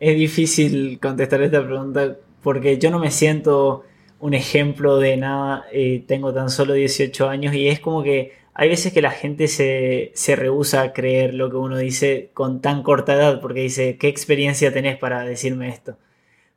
[0.00, 3.84] es difícil contestar esta pregunta porque yo no me siento
[4.20, 8.68] un ejemplo de nada, eh, tengo tan solo 18 años y es como que hay
[8.68, 12.82] veces que la gente se, se rehúsa a creer lo que uno dice con tan
[12.82, 15.98] corta edad porque dice, ¿qué experiencia tenés para decirme esto?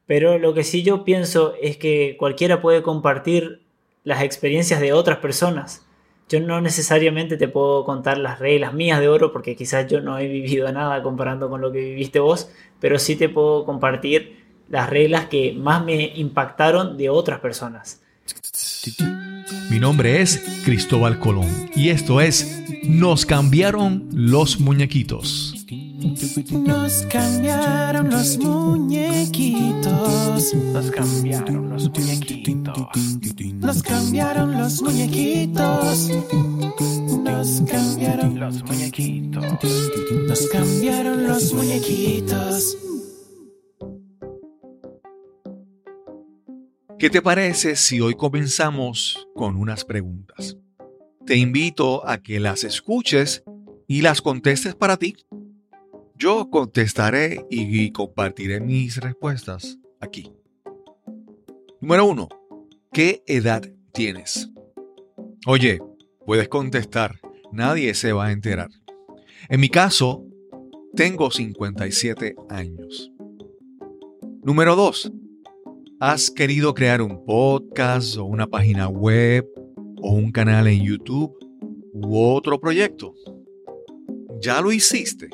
[0.06, 3.62] Pero lo que sí yo pienso es que cualquiera puede compartir
[4.04, 5.86] las experiencias de otras personas.
[6.30, 10.20] Yo no necesariamente te puedo contar las reglas mías de oro porque quizás yo no
[10.20, 14.38] he vivido nada comparando con lo que viviste vos, pero sí te puedo compartir
[14.70, 18.02] las reglas que más me impactaron de otras personas.
[19.72, 25.59] Mi nombre es Cristóbal Colón y esto es Nos cambiaron los muñequitos.
[26.00, 29.84] Nos cambiaron los muñequitos.
[30.56, 32.88] Nos cambiaron los muñequitos.
[33.56, 36.10] Nos cambiaron los muñequitos.
[37.22, 39.44] Nos cambiaron los muñequitos.
[40.28, 42.78] Nos cambiaron los muñequitos.
[46.98, 50.56] ¿Qué te parece si hoy comenzamos con unas preguntas?
[51.26, 53.44] Te invito a que las escuches
[53.86, 55.18] y las contestes para ti.
[56.20, 60.32] Yo contestaré y compartiré mis respuestas aquí.
[61.80, 62.28] Número uno,
[62.92, 64.52] ¿qué edad tienes?
[65.48, 65.80] Oye,
[66.26, 67.22] puedes contestar,
[67.54, 68.70] nadie se va a enterar.
[69.48, 70.26] En mi caso,
[70.94, 73.12] tengo 57 años.
[74.44, 75.12] Número dos,
[76.02, 79.46] ¿Has querido crear un podcast o una página web
[80.02, 81.38] o un canal en YouTube
[81.92, 83.14] u otro proyecto?
[84.42, 85.30] ¿Ya lo hiciste?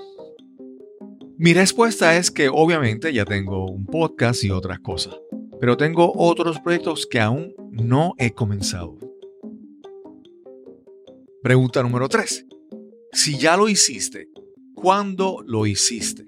[1.37, 5.15] Mi respuesta es que obviamente ya tengo un podcast y otras cosas,
[5.59, 8.97] pero tengo otros proyectos que aún no he comenzado.
[11.43, 12.45] Pregunta número 3.
[13.11, 14.29] Si ya lo hiciste,
[14.75, 16.25] ¿cuándo lo hiciste?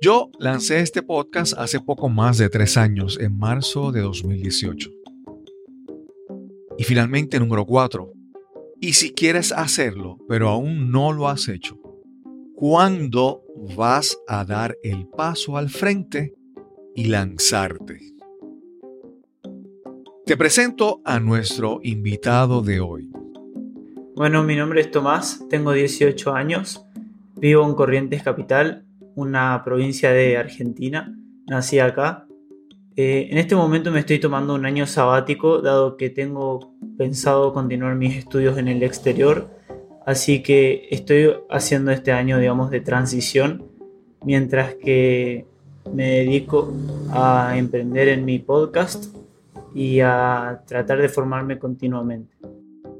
[0.00, 4.88] Yo lancé este podcast hace poco más de tres años, en marzo de 2018.
[6.78, 8.12] Y finalmente, número cuatro.
[8.80, 11.81] Y si quieres hacerlo, pero aún no lo has hecho,
[12.62, 13.42] ¿cuándo
[13.76, 16.32] vas a dar el paso al frente
[16.94, 17.98] y lanzarte?
[20.24, 23.10] Te presento a nuestro invitado de hoy.
[24.14, 26.86] Bueno, mi nombre es Tomás, tengo 18 años,
[27.34, 28.86] vivo en Corrientes Capital
[29.16, 31.18] una provincia de Argentina.
[31.48, 32.28] Nací acá.
[32.94, 37.96] Eh, en este momento me estoy tomando un año sabático, dado que tengo pensado continuar
[37.96, 39.50] mis estudios en el exterior.
[40.06, 43.64] Así que estoy haciendo este año, digamos, de transición,
[44.24, 45.46] mientras que
[45.92, 46.72] me dedico
[47.10, 49.14] a emprender en mi podcast
[49.74, 52.34] y a tratar de formarme continuamente.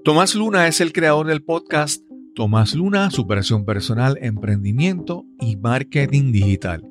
[0.05, 2.03] Tomás Luna es el creador del podcast
[2.35, 6.83] Tomás Luna, superación personal, emprendimiento y marketing digital.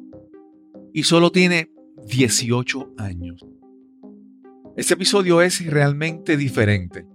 [0.94, 1.72] Y solo tiene
[2.08, 3.46] 18 años.
[4.78, 7.06] Este episodio es realmente diferente.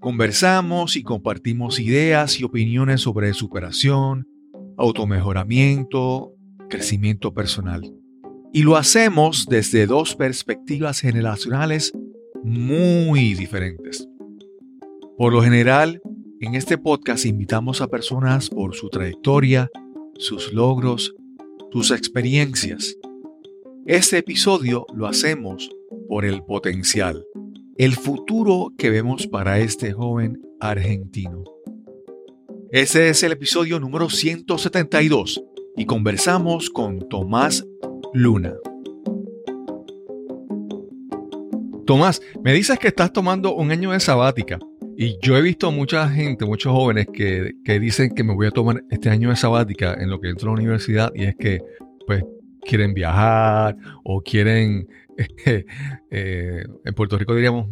[0.00, 4.26] Conversamos y compartimos ideas y opiniones sobre superación,
[4.78, 6.32] automejoramiento,
[6.70, 7.82] crecimiento personal.
[8.50, 11.92] Y lo hacemos desde dos perspectivas generacionales
[12.42, 14.08] muy diferentes.
[15.18, 16.00] Por lo general,
[16.40, 19.68] en este podcast invitamos a personas por su trayectoria,
[20.14, 21.14] sus logros,
[21.72, 22.96] sus experiencias.
[23.84, 25.70] Este episodio lo hacemos
[26.08, 27.22] por el potencial,
[27.80, 31.44] el futuro que vemos para este joven argentino.
[32.70, 35.42] Este es el episodio número 172
[35.78, 37.66] y conversamos con Tomás
[38.12, 38.52] Luna.
[41.86, 44.58] Tomás, me dices que estás tomando un año de sabática.
[44.98, 48.84] Y yo he visto mucha gente, muchos jóvenes que, dicen que me voy a tomar
[48.90, 51.60] este año de sabática en lo que entro a la universidad y es que
[52.06, 52.24] pues
[52.60, 53.74] quieren viajar
[54.04, 54.86] o quieren,
[56.10, 57.68] eh, en Puerto Rico diríamos,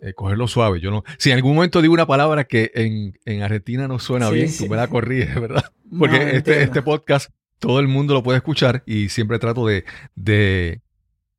[0.00, 0.80] eh, cogerlo suave.
[0.80, 4.50] Yo no, si en algún momento digo una palabra que en, Argentina no suena bien,
[4.56, 5.64] tú me la corriges, ¿verdad?
[5.98, 9.84] Porque este, este podcast todo el mundo lo puede escuchar y siempre trato de,
[10.16, 10.82] de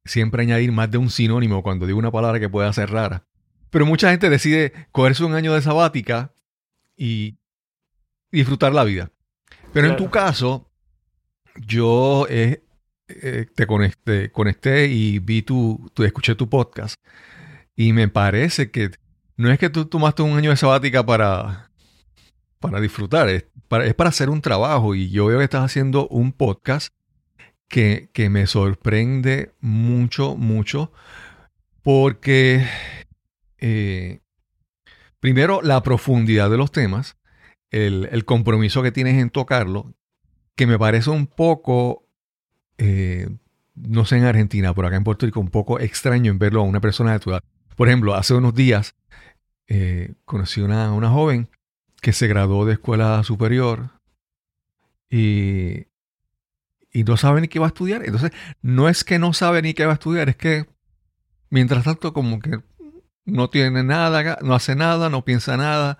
[0.06, 3.25] siempre añadir más de un sinónimo cuando digo una palabra que pueda ser rara.
[3.69, 6.34] Pero mucha gente decide cogerse un año de sabática
[6.96, 7.38] y
[8.31, 9.12] disfrutar la vida.
[9.74, 10.72] Pero en tu caso,
[11.66, 12.63] yo eh,
[13.07, 16.95] eh, te conecté, y vi tu, escuché tu podcast.
[17.75, 18.91] Y me parece que
[19.38, 21.71] no es que tú tomaste un año de sabática para,
[22.59, 24.95] para disfrutar, es para, es para hacer un trabajo.
[24.95, 26.94] Y yo veo que estás haciendo un podcast
[27.67, 30.91] que, que me sorprende mucho, mucho,
[31.81, 32.67] porque
[33.65, 34.19] eh,
[35.21, 37.15] primero, la profundidad de los temas,
[37.71, 39.94] el, compromiso que tienes en tocarlo,
[40.57, 42.02] que me parece un poco
[42.78, 43.28] eh,
[43.75, 46.64] no sé en Argentina, pero acá en Puerto Rico, un poco extraño en verlo a
[46.64, 47.44] una persona de tu edad.
[47.75, 48.96] Por ejemplo, hace unos días
[49.68, 51.50] eh, conocí una, una joven
[52.02, 53.90] que se graduó de escuela superior
[55.10, 55.88] y,
[56.92, 58.04] y no sabe ni qué va a estudiar.
[58.06, 58.31] Entonces,
[58.62, 60.68] no es que no sabe ni qué va a estudiar, es que
[61.50, 62.60] mientras tanto como que
[63.25, 65.98] no tiene nada, no hace nada, no piensa nada.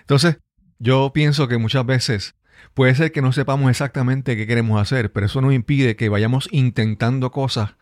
[0.00, 0.38] Entonces,
[0.78, 2.34] yo pienso que muchas veces
[2.74, 6.48] puede ser que no sepamos exactamente qué queremos hacer, pero eso no impide que vayamos
[6.52, 7.76] intentando cosas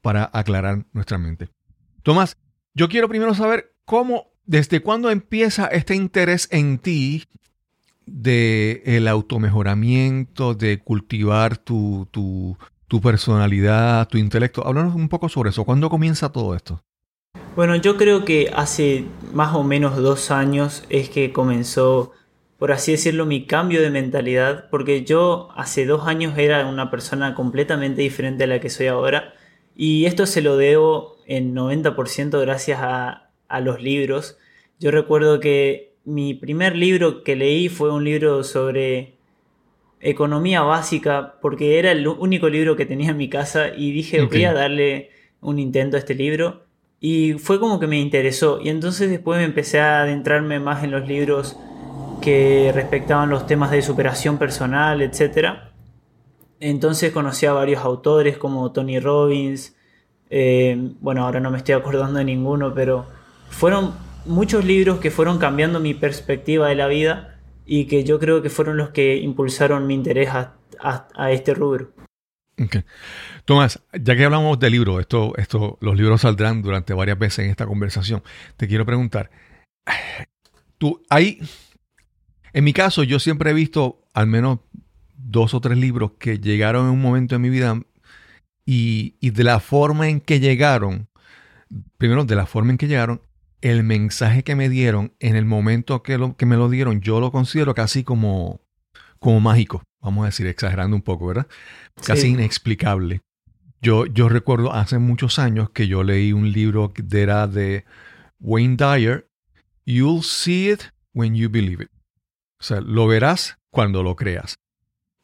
[0.00, 1.48] para aclarar nuestra mente.
[2.02, 2.36] Tomás,
[2.74, 7.24] yo quiero primero saber cómo, desde cuándo empieza este interés en ti
[8.06, 12.56] de el automejoramiento, de cultivar tu, tu,
[12.86, 14.66] tu personalidad, tu intelecto.
[14.66, 15.64] Háblanos un poco sobre eso.
[15.64, 16.82] ¿Cuándo comienza todo esto?
[17.54, 22.12] Bueno, yo creo que hace más o menos dos años es que comenzó,
[22.58, 27.34] por así decirlo, mi cambio de mentalidad, porque yo hace dos años era una persona
[27.34, 29.34] completamente diferente a la que soy ahora,
[29.76, 34.38] y esto se lo debo en 90% gracias a, a los libros.
[34.80, 39.14] Yo recuerdo que mi primer libro que leí fue un libro sobre
[40.00, 44.44] economía básica, porque era el único libro que tenía en mi casa, y dije, voy
[44.44, 46.64] a darle un intento a este libro
[47.00, 48.60] y fue como que me interesó.
[48.60, 51.56] Y entonces después me empecé a adentrarme más en los libros
[52.20, 55.58] que respectaban los temas de superación personal, etc.
[56.60, 59.76] Entonces conocí a varios autores como Tony Robbins.
[60.30, 63.06] Eh, bueno, ahora no me estoy acordando de ninguno, pero
[63.48, 63.94] fueron
[64.26, 68.50] muchos libros que fueron cambiando mi perspectiva de la vida y que yo creo que
[68.50, 70.54] fueron los que impulsaron mi interés a,
[71.30, 71.90] este rubro.
[73.44, 77.50] Tomás, ya que hablamos de libros, esto, esto, los libros saldrán durante varias veces en
[77.50, 78.22] esta conversación.
[78.56, 79.30] Te quiero preguntar,
[80.78, 81.40] tú, hay,
[82.52, 84.60] en mi caso, yo siempre he visto al menos
[85.16, 87.80] dos o tres libros que llegaron en un momento de mi vida
[88.64, 91.08] y, y de la forma en que llegaron,
[91.96, 93.20] primero de la forma en que llegaron,
[93.60, 97.20] el mensaje que me dieron en el momento que, lo, que me lo dieron, yo
[97.20, 98.60] lo considero casi como,
[99.18, 101.46] como mágico vamos a decir, exagerando un poco, ¿verdad?
[102.04, 103.20] Casi inexplicable.
[103.80, 107.84] Yo, yo recuerdo hace muchos años que yo leí un libro que era de
[108.40, 109.28] Wayne Dyer,
[109.84, 111.90] You'll see it when you believe it.
[112.60, 114.58] O sea, lo verás cuando lo creas.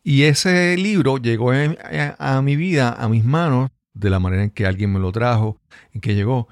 [0.03, 4.67] Y ese libro llegó a, mi vida, a mis manos, de la manera en que
[4.67, 5.61] alguien me lo trajo,
[5.93, 6.49] en que llegó.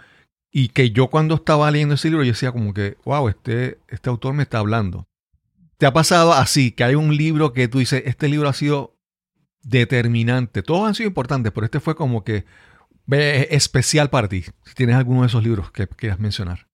[0.50, 4.08] Y que yo cuando estaba leyendo ese libro, yo decía como que, wow, este, este
[4.08, 5.06] autor me está hablando.
[5.76, 8.96] ¿Te ha pasado así, que hay un libro que tú dices, este libro ha sido
[9.62, 10.62] determinante?
[10.62, 12.46] Todos han sido importantes, pero este fue como que
[13.50, 14.44] especial para ti.
[14.64, 16.68] Si tienes alguno de esos libros que quieras mencionar.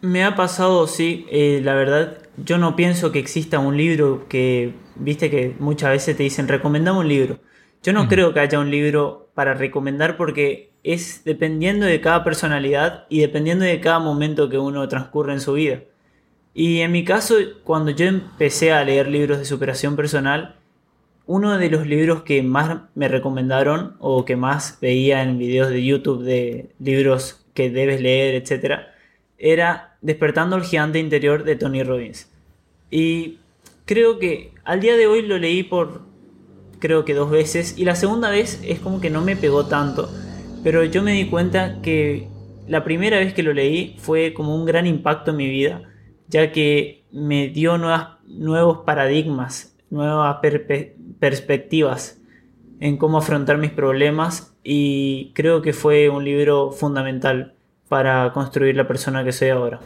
[0.00, 1.26] Me ha pasado, sí.
[1.30, 6.16] Eh, la verdad, yo no pienso que exista un libro que, viste que muchas veces
[6.16, 7.40] te dicen, recomendame un libro.
[7.82, 13.06] Yo no creo que haya un libro para recomendar porque es dependiendo de cada personalidad
[13.08, 15.82] y dependiendo de cada momento que uno transcurre en su vida.
[16.54, 20.56] Y en mi caso, cuando yo empecé a leer libros de superación personal,
[21.26, 25.84] uno de los libros que más me recomendaron o que más veía en videos de
[25.84, 28.97] YouTube de libros que debes leer, etc.,
[29.38, 32.30] era Despertando el gigante interior de Tony Robbins.
[32.90, 33.38] Y
[33.84, 36.02] creo que al día de hoy lo leí por
[36.78, 40.08] creo que dos veces y la segunda vez es como que no me pegó tanto,
[40.62, 42.28] pero yo me di cuenta que
[42.68, 45.88] la primera vez que lo leí fue como un gran impacto en mi vida
[46.28, 50.38] ya que me dio nuevos paradigmas, nuevas
[51.18, 52.20] perspectivas
[52.80, 57.54] en cómo afrontar mis problemas y creo que fue un libro fundamental
[57.88, 59.80] para construir la persona que soy ahora.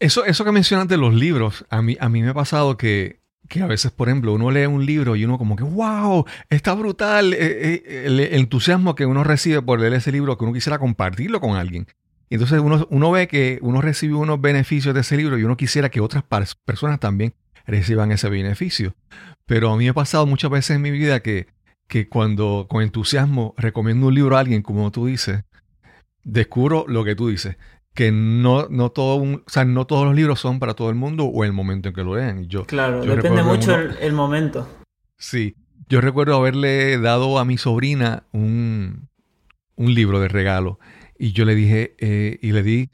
[0.00, 3.20] Eso, eso que mencionas de los libros, a mí, a mí me ha pasado que,
[3.48, 6.74] que a veces, por ejemplo, uno lee un libro y uno como que, wow, está
[6.74, 10.78] brutal, eh, eh, el, entusiasmo que uno recibe por leer ese libro, que uno quisiera
[10.78, 11.86] compartirlo con alguien.
[12.30, 15.88] Entonces uno, uno ve que uno recibe unos beneficios de ese libro y uno quisiera
[15.88, 16.24] que otras
[16.64, 17.34] personas también
[17.66, 18.94] reciban ese beneficio.
[19.46, 21.46] Pero a mí me ha pasado muchas veces en mi vida que,
[21.88, 25.44] que cuando con entusiasmo recomiendo un libro a alguien, como tú dices,
[26.28, 27.56] descubro lo que tú dices,
[27.94, 31.24] que no, no, todo o sea, no todos los libros son para todo el mundo
[31.24, 32.48] o el momento en que lo lean.
[32.48, 34.68] Yo, claro, depende mucho el, momento.
[35.16, 35.56] Sí,
[35.88, 39.08] yo recuerdo haberle dado a mi sobrina un,
[39.74, 40.78] un libro de regalo
[41.18, 42.90] y yo le dije, eh, y le di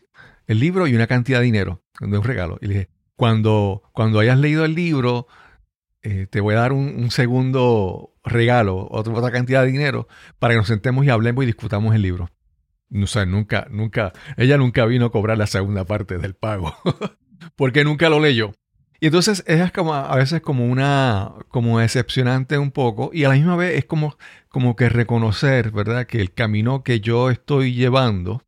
[0.47, 2.59] el libro y una cantidad de dinero, de un regalo.
[2.61, 5.27] Y le dije, cuando, cuando hayas leído el libro,
[6.03, 10.59] eh, te voy a dar un, segundo regalo, otra, otra cantidad de dinero, para que
[10.59, 12.31] nos sentemos y hablemos y discutamos el libro.
[13.03, 16.75] O sea, nunca, nunca, ella nunca vino a cobrar la segunda parte del pago,
[17.57, 18.53] porque nunca lo leyó.
[19.01, 23.35] Y entonces es como a veces como una, como decepcionante un poco y a la
[23.35, 24.17] misma vez es como,
[24.49, 26.07] como que reconocer, ¿verdad?
[26.07, 28.43] Que el camino que yo estoy llevando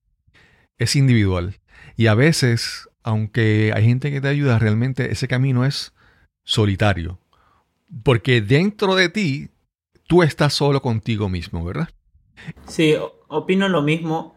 [0.78, 1.60] es individual.
[1.96, 5.92] Y a veces, aunque hay gente que te ayuda, realmente ese camino es
[6.44, 7.18] solitario.
[8.02, 9.50] Porque dentro de ti,
[10.06, 11.90] tú estás solo contigo mismo, ¿verdad?
[12.66, 12.94] Sí,
[13.28, 14.35] opino lo mismo.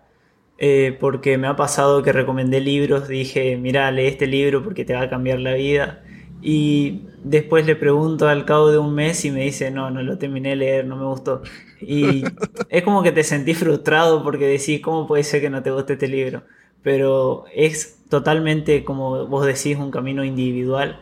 [0.61, 4.93] Eh, porque me ha pasado que recomendé libros, dije, mira, lee este libro porque te
[4.93, 6.03] va a cambiar la vida.
[6.41, 10.17] Y después le pregunto al cabo de un mes y me dice, no, no lo
[10.17, 11.43] terminé de leer, no me gustó.
[11.79, 12.23] Y
[12.69, 15.93] es como que te sentí frustrado porque decís, ¿cómo puede ser que no te guste
[15.93, 16.43] este libro?
[16.83, 20.99] Pero es totalmente, como vos decís, un camino individual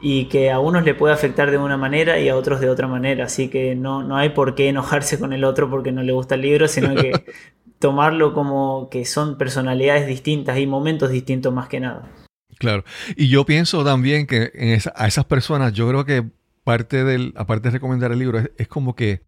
[0.00, 2.86] y que a unos le puede afectar de una manera y a otros de otra
[2.88, 3.24] manera.
[3.26, 6.34] Así que no, no hay por qué enojarse con el otro porque no le gusta
[6.34, 7.12] el libro, sino que
[7.86, 12.10] tomarlo como que son personalidades distintas y momentos distintos más que nada.
[12.58, 12.82] Claro.
[13.14, 16.24] Y yo pienso también que a esas personas, yo creo que
[16.64, 19.22] parte del, aparte de recomendar el libro, es, como que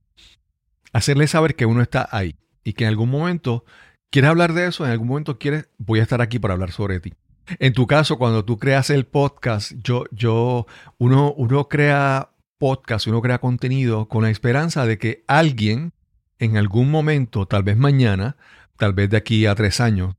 [0.92, 2.34] hacerles saber que uno está ahí
[2.64, 3.64] y que en algún momento
[4.10, 6.98] quieres hablar de eso, en algún momento quieres, voy a estar aquí para hablar sobre
[6.98, 7.14] ti.
[7.60, 10.66] En tu caso, cuando tú creas el podcast, yo, yo,
[10.98, 15.92] uno, uno crea podcast, uno crea contenido con la esperanza de que alguien
[16.38, 18.36] en algún momento, tal vez mañana,
[18.76, 20.16] tal vez de aquí a tres años,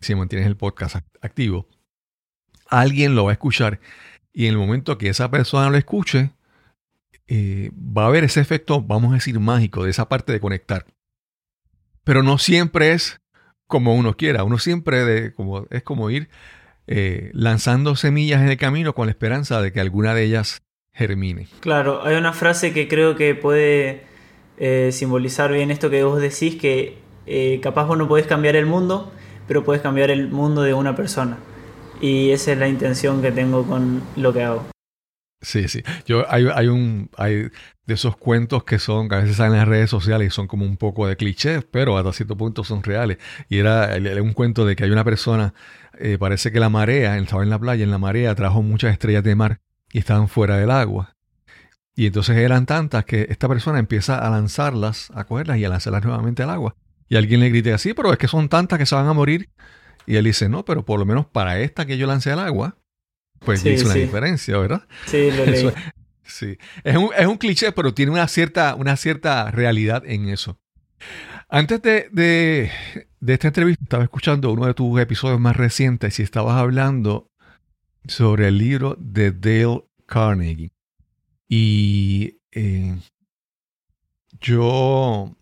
[0.00, 1.68] si mantienes el podcast activo,
[2.68, 3.80] alguien lo va a escuchar
[4.32, 6.30] y en el momento que esa persona lo escuche,
[7.26, 10.86] eh, va a haber ese efecto, vamos a decir, mágico de esa parte de conectar.
[12.04, 13.20] Pero no siempre es
[13.66, 16.28] como uno quiera, uno siempre de, como, es como ir
[16.86, 21.48] eh, lanzando semillas en el camino con la esperanza de que alguna de ellas germine.
[21.60, 24.06] Claro, hay una frase que creo que puede
[24.58, 28.66] eh, simbolizar bien esto que vos decís, que eh, capaz vos no podés cambiar el
[28.66, 29.12] mundo,
[29.46, 31.38] pero puedes cambiar el mundo de una persona.
[32.00, 34.66] Y esa es la intención que tengo con lo que hago.
[35.42, 35.82] Sí, sí.
[36.06, 37.50] Yo hay, hay un hay
[37.86, 40.48] de esos cuentos que son que a veces salen en las redes sociales y son
[40.48, 43.18] como un poco de clichés, pero hasta cierto punto son reales.
[43.48, 45.54] Y era, un cuento de que hay una persona,
[45.98, 49.22] eh, parece que la marea, estaba en la playa, en la marea trajo muchas estrellas
[49.24, 49.60] de mar
[49.92, 51.15] y estaban fuera del agua.
[51.98, 56.04] Y entonces eran tantas que esta persona empieza a lanzarlas, a cogerlas y a lanzarlas
[56.04, 56.76] nuevamente al agua.
[57.08, 59.48] Y alguien le grita así, pero es que son tantas que se van a morir.
[60.04, 62.76] Y él dice, no, pero por lo menos para esta que yo lancé al agua,
[63.40, 64.86] pues sí, hizo una diferencia, ¿verdad?
[65.06, 65.72] Sí, lo leí.
[66.22, 66.58] sí.
[66.84, 70.58] Es un, es un, cliché, pero tiene una cierta, una cierta realidad en eso.
[71.48, 72.70] Antes de, de,
[73.20, 77.30] de esta entrevista, estaba escuchando uno de tus episodios más recientes y estabas hablando
[78.06, 80.75] sobre el libro de Dale Carnegie.
[81.48, 82.96] Y eh,
[84.40, 85.36] yo...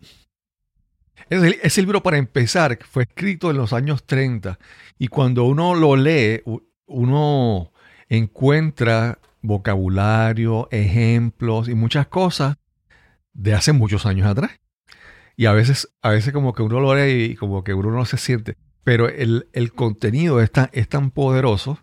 [1.29, 4.59] Ese, libro, para empezar, fue escrito en los años 30
[4.99, 6.43] y cuando uno lo lee,
[6.85, 7.71] uno
[8.09, 12.57] encuentra vocabulario, ejemplos y muchas cosas
[13.33, 14.51] de hace muchos años atrás.
[15.35, 18.05] Y a veces, a veces como que uno lo lee y como que uno no
[18.05, 18.55] se siente.
[18.83, 21.79] Pero el, contenido es tan, es tan poderoso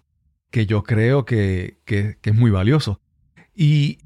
[0.50, 3.00] que yo creo que, que, que es muy valioso.
[3.54, 3.98] Y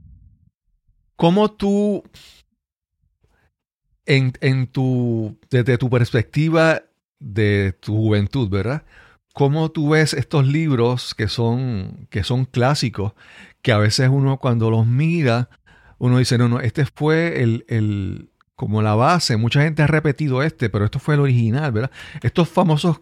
[1.16, 2.02] ¿Cómo tú,
[4.06, 6.82] en, tu, desde tu perspectiva
[7.18, 8.85] de tu juventud, ¿verdad?
[9.35, 13.12] ¿Cómo tú ves estos libros que son, que son clásicos,
[13.62, 15.50] que a veces uno cuando los mira,
[15.99, 20.42] uno dice, no, no, este fue el, el, como la base, mucha gente ha repetido
[20.42, 21.90] este, pero esto fue el original, ¿verdad?
[22.23, 22.99] Estos famosos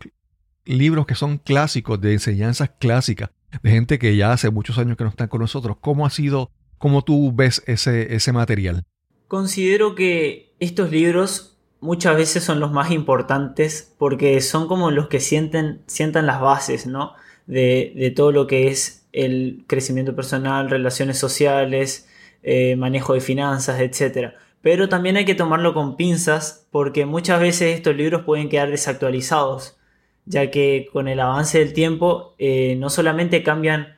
[0.65, 3.31] libros que son clásicos, de enseñanzas clásicas,
[3.63, 6.51] de gente que ya hace muchos años que no están con nosotros, ¿cómo ha sido
[6.85, 8.85] ¿Cómo tú ves ese, ese material?
[9.27, 15.19] Considero que estos libros muchas veces son los más importantes porque son como los que
[15.19, 17.15] sienten, sientan las bases, ¿no?
[17.47, 22.07] De, todo lo que es el crecimiento personal, relaciones sociales,
[22.43, 24.35] eh, manejo de finanzas, etc.
[24.61, 29.79] Pero también hay que tomarlo con pinzas porque muchas veces estos libros pueden quedar desactualizados,
[30.27, 33.97] ya que con el avance del tiempo eh, no solamente cambian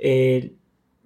[0.00, 0.52] eh,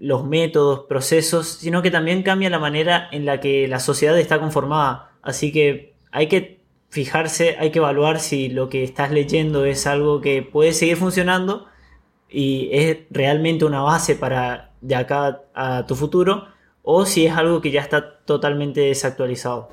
[0.02, 4.40] los métodos, procesos, sino que también cambia la manera en la que la sociedad está
[4.40, 5.12] conformada.
[5.22, 10.20] Así que hay que fijarse, hay que evaluar si lo que estás leyendo es algo
[10.20, 11.68] que puede seguir funcionando
[12.28, 16.48] y es realmente una base para de acá a tu futuro
[16.82, 19.68] o si es algo que ya está totalmente desactualizado.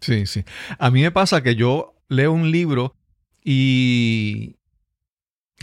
[0.00, 0.44] Sí, sí.
[0.76, 2.96] A mí me pasa que yo leo un libro
[3.44, 4.56] y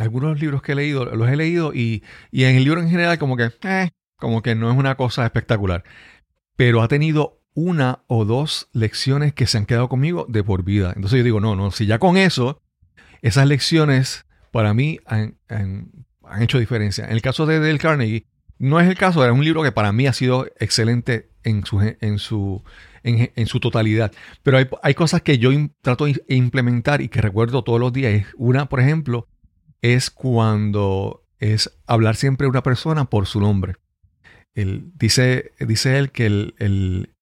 [0.01, 3.37] algunos libros que he leído, los he leído y, en el libro en general como
[3.37, 5.83] que, eh, como que no es una cosa espectacular.
[6.55, 10.93] Pero ha tenido una o dos lecciones que se han quedado conmigo de por vida.
[10.95, 12.61] Entonces yo digo, no, no, si ya con eso,
[13.21, 15.37] esas lecciones para mí han,
[16.39, 17.05] hecho diferencia.
[17.05, 18.27] En el caso de Dale Carnegie,
[18.59, 21.81] no es el caso, es un libro que para mí ha sido excelente en su,
[21.81, 22.63] en su,
[23.03, 24.11] en, su totalidad.
[24.43, 25.51] Pero hay, hay, cosas que yo
[25.81, 28.25] trato de implementar y que recuerdo todos los días.
[28.37, 29.27] Una, por ejemplo,
[29.81, 33.75] es cuando es hablar siempre a una persona por su nombre.
[34.53, 37.13] Él, dice, dice él que el, el,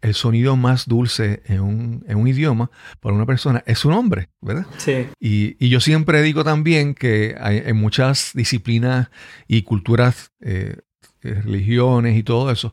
[0.00, 2.70] el sonido más dulce en un, en un, idioma
[3.00, 4.66] para una persona es su nombre, ¿verdad?
[4.78, 5.08] Sí.
[5.20, 9.10] Y, y yo siempre digo también que hay, en muchas disciplinas
[9.46, 10.76] y culturas, eh,
[11.22, 12.72] eh, religiones y todo eso,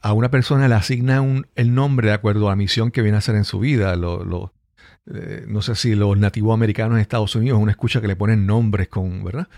[0.00, 3.16] a una persona le asigna un, el nombre de acuerdo a la misión que viene
[3.16, 3.96] a hacer en su vida.
[3.96, 4.54] Lo, lo,
[5.14, 8.46] eh, no sé si los nativos americanos en Estados Unidos, uno escucha que le ponen
[8.46, 9.48] nombres con, ¿verdad?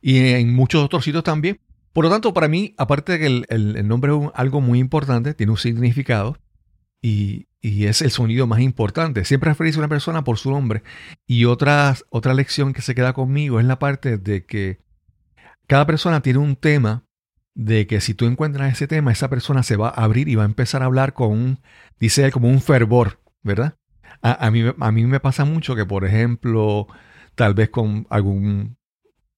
[0.00, 1.60] Y en muchos otros sitios también.
[1.92, 5.34] Por lo tanto, para mí, aparte de que el, el, nombre es algo muy importante,
[5.34, 6.38] tiene un significado
[7.02, 9.24] y, y, es el sonido más importante.
[9.24, 10.82] Siempre referirse a una persona por su nombre.
[11.26, 11.96] Y otra,
[12.34, 14.78] lección que se queda conmigo es la parte de que
[15.66, 17.04] cada persona tiene un tema
[17.54, 20.44] de que si tú encuentras ese tema, esa persona se va a abrir y va
[20.44, 21.60] a empezar a hablar con un,
[21.98, 23.79] dice como un fervor, ¿verdad?
[24.22, 26.86] A, a, mí, a mí me pasa mucho que, por ejemplo,
[27.34, 28.76] tal vez con algún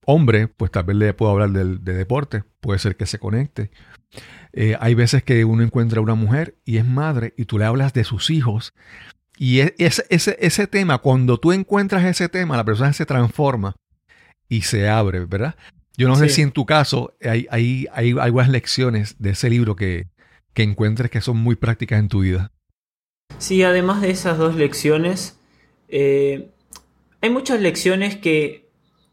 [0.04, 3.70] hombre, pues tal vez le puedo hablar de, deporte, puede ser que se conecte.
[4.52, 7.64] Eh, hay veces que uno encuentra a una mujer y es madre y tú le
[7.64, 8.74] hablas de sus hijos.
[9.38, 13.74] Y es, ese, ese tema, cuando tú encuentras ese tema, la persona se transforma
[14.48, 15.56] y se abre, ¿verdad?
[15.96, 19.76] Yo no sé si en tu caso hay, hay, hay, algunas lecciones de ese libro
[19.76, 20.08] que,
[20.54, 22.50] que encuentres que son muy prácticas en tu vida.
[23.38, 25.38] Sí, además de esas dos lecciones,
[25.88, 26.48] eh,
[27.20, 28.62] hay muchas lecciones que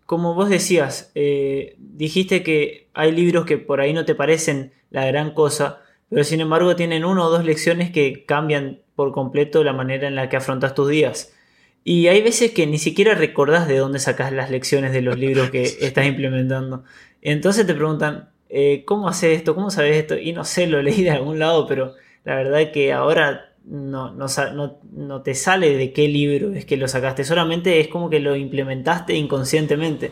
[0.09, 5.05] como vos decías, eh, dijiste que hay libros que por ahí no te parecen la
[5.05, 9.71] gran cosa, pero sin embargo tienen una o dos lecciones que cambian por completo la
[9.71, 11.35] manera en la que afrontas tus días.
[11.83, 15.51] Y hay veces que ni siquiera recordás de dónde sacas las lecciones de los libros
[15.51, 16.85] que estás implementando.
[17.21, 19.53] Entonces te preguntan, eh, ¿cómo haces esto?
[19.53, 20.17] ¿Cómo sabes esto?
[20.17, 24.11] Y no sé, lo leí de algún lado, pero la verdad es que ahora no,
[24.13, 28.35] no, te sale de qué libro es que lo sacaste, solamente es como que lo
[28.35, 30.11] implementaste inconscientemente.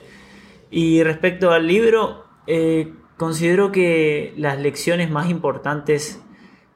[0.70, 6.22] Y respecto al libro, eh, considero que las lecciones más importantes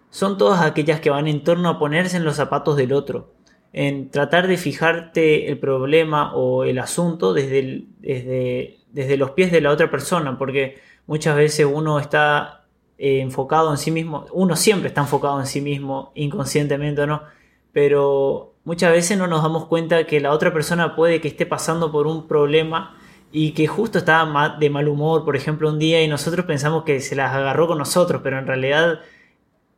[0.10, 3.34] son todas aquellas que van en torno a ponerse en los zapatos del otro,
[3.74, 9.62] en tratar de fijarte el problema o el asunto desde, desde, desde los pies de
[9.62, 12.61] la otra persona, porque muchas veces uno está
[13.04, 17.24] eh, enfocado en sí mismo, uno siempre está enfocado en sí mismo, inconscientemente o no,
[17.72, 21.92] pero muchas veces no nos damos cuenta que la otra persona puede que esté pasando
[21.92, 22.96] por un problema
[23.32, 24.24] y que justo está
[24.60, 27.80] de mal humor, por ejemplo, un día y nosotros pensamos que se las agarró con
[27.80, 29.00] nosotros, pero en realidad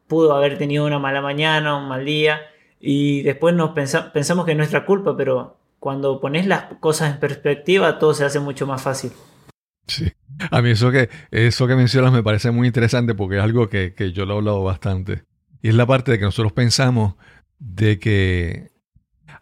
[0.08, 2.42] pudo haber tenido una mala mañana, un mal día
[2.82, 8.00] y después nos pensamos que es nuestra culpa, pero cuando pones las cosas en perspectiva
[8.00, 9.14] todo se hace mucho más fácil.
[9.88, 10.12] Sí.
[10.52, 13.94] A mí eso que, eso que mencionas me parece muy interesante porque es algo que,
[14.14, 15.24] yo lo he hablado bastante.
[15.62, 17.16] Y es la parte de que nosotros pensamos
[17.60, 18.72] de que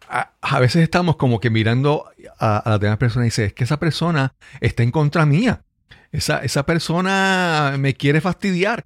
[0.08, 2.06] a, veces estamos como que mirando
[2.40, 5.64] a, la demás persona y dice, es que esa persona está en contra mía.
[6.12, 8.84] Esa, esa persona me quiere fastidiar.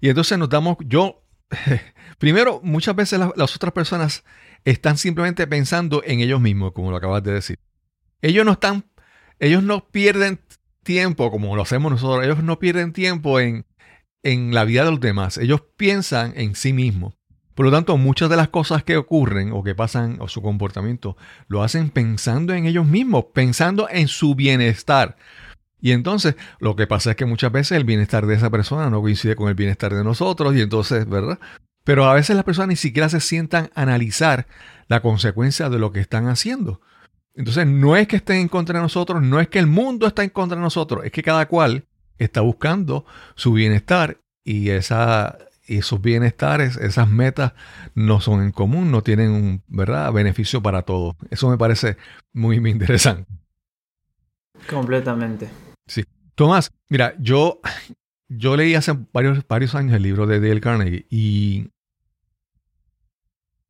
[0.00, 1.24] Y entonces nos damos, yo,
[2.18, 4.24] primero, muchas veces las otras personas
[4.64, 7.58] están simplemente pensando en ellos mismos, como lo acabas de decir.
[8.22, 8.84] Ellos no están,
[9.38, 10.40] ellos no pierden
[10.84, 13.66] tiempo, como lo hacemos nosotros, ellos no pierden tiempo en,
[14.22, 17.14] en la vida de los demás, ellos piensan en sí mismos.
[17.54, 21.16] Por lo tanto, muchas de las cosas que ocurren o que pasan o su comportamiento
[21.46, 25.16] lo hacen pensando en ellos mismos, pensando en su bienestar.
[25.80, 29.02] Y entonces lo que pasa es que muchas veces el bienestar de esa persona no
[29.02, 31.38] coincide con el bienestar de nosotros y entonces, ¿verdad?
[31.84, 34.46] Pero a veces las personas ni siquiera se sientan a analizar
[34.88, 36.80] la consecuencia de lo que están haciendo.
[37.34, 40.22] Entonces, no es que estén en contra de nosotros, no es que el mundo está
[40.22, 41.84] en contra de nosotros, es que cada cual
[42.18, 47.52] está buscando su bienestar y, esa, esos bienestares, esas metas
[47.94, 50.12] no son en común, no tienen un ¿verdad?
[50.12, 51.16] beneficio para todos.
[51.30, 51.96] Eso me parece
[52.32, 53.26] muy, muy interesante.
[54.68, 55.48] Completamente.
[55.86, 56.04] Sí.
[56.34, 57.60] Tomás, mira, yo,
[58.28, 61.70] yo leí hace varios, varios años el libro de Dale Carnegie y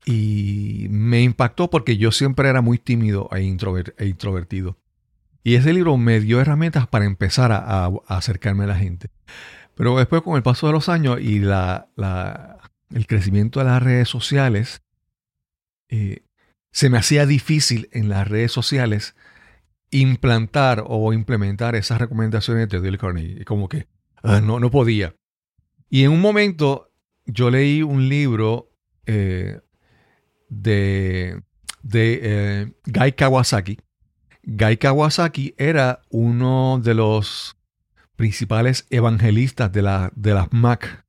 [0.04, 4.78] y me impactó porque yo siempre era muy tímido e, e, introvertido.
[5.42, 9.10] Y ese libro me dio herramientas para empezar a, acercarme a la gente.
[9.74, 11.88] Pero después, con el paso de los años y la,
[12.90, 14.82] el crecimiento de las redes sociales,
[15.88, 16.22] eh,
[16.72, 19.14] se me hacía difícil en las redes sociales
[19.90, 23.44] implantar o implementar esas recomendaciones de Dale Carnegie.
[23.44, 23.86] Como que
[24.22, 25.14] ah, no, no podía.
[25.88, 26.90] Y en un momento
[27.26, 28.70] yo leí un libro
[29.06, 29.60] eh,
[30.48, 31.42] de,
[31.83, 33.78] de eh, Guy Kawasaki.
[34.42, 37.57] Guy Kawasaki era uno de los
[38.16, 41.04] principales evangelistas de, la, de las Mac.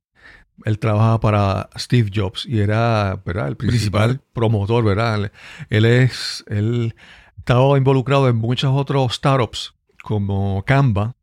[0.64, 3.50] Él trabajaba para Steve Jobs y era ¿verdad?
[3.50, 5.32] el principal promotor, ¿verdad?
[5.70, 6.96] Él es, él
[7.38, 11.16] estaba involucrado en muchos otros startups como Canva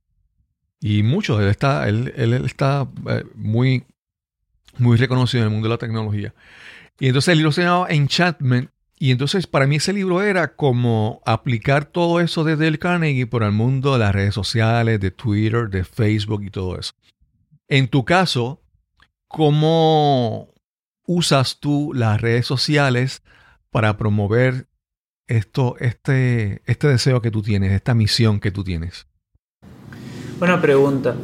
[0.81, 1.41] y muchos.
[1.41, 3.85] Él está, él, él está eh, muy,
[4.79, 6.35] muy reconocido en el mundo de la tecnología.
[6.99, 8.71] Y entonces el libro se llamaba Enchantment
[9.03, 13.43] y entonces para mí ese libro era como aplicar todo eso de Dale Carnegie por
[13.43, 16.93] el mundo de las redes sociales, de Twitter, de Facebook y todo eso.
[17.67, 18.63] En tu caso,
[19.27, 20.55] ¿cómo
[21.05, 23.25] usas tú las redes sociales
[23.71, 24.69] para promover
[25.27, 29.09] esto, este, este deseo que tú tienes, esta misión que tú tienes?
[30.39, 31.17] Buena pregunta.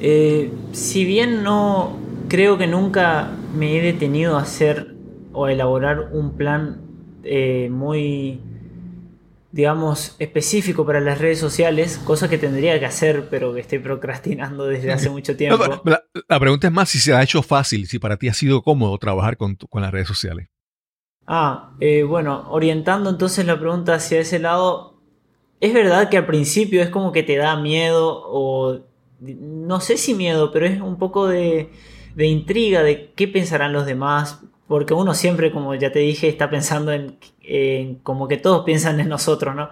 [0.00, 4.94] Eh, si bien no creo que nunca me he detenido a hacer
[5.32, 6.80] o a elaborar un plan
[7.24, 8.40] eh, muy,
[9.52, 14.66] digamos, específico para las redes sociales, cosa que tendría que hacer, pero que estoy procrastinando
[14.66, 15.82] desde hace mucho tiempo.
[15.84, 18.96] la, pregunta es más si se ha hecho fácil, si para ti ha sido cómodo
[18.98, 20.48] trabajar con, con las redes sociales.
[21.26, 25.02] Ah, eh, bueno, orientando entonces la pregunta hacia ese lado,
[25.60, 28.80] es verdad que al principio es como que te da miedo o
[29.20, 31.70] no sé si miedo, pero es un poco de,
[32.18, 36.50] de intriga de qué pensarán los demás, porque uno siempre, como ya te dije, está
[36.50, 37.16] pensando en,
[38.02, 39.68] como que todos piensan en nosotros, ¿no?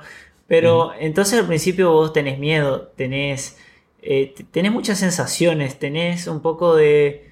[0.46, 3.58] Pero entonces al principio vos tenés miedo, tenés,
[4.00, 7.28] eh, tenés muchas sensaciones, tenés un poco de...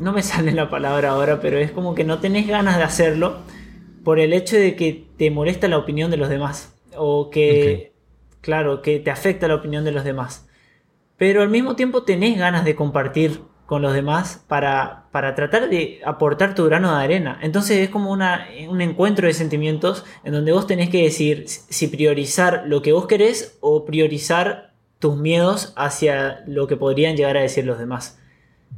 [0.00, 3.36] No me sale la palabra ahora, pero es como que no tenés ganas de hacerlo
[4.02, 6.74] por el hecho de que te molesta la opinión de los demás.
[6.96, 7.92] O que,
[8.40, 10.48] claro, que te afecta la opinión de los demás.
[11.18, 16.00] Pero al mismo tiempo tenés ganas de compartir con los demás para, para tratar de
[16.02, 17.38] aportar tu grano de arena.
[17.42, 21.86] Entonces es como una, un encuentro de sentimientos en donde vos tenés que decir si
[21.88, 27.42] priorizar lo que vos querés o priorizar tus miedos hacia lo que podrían llegar a
[27.42, 28.18] decir los demás.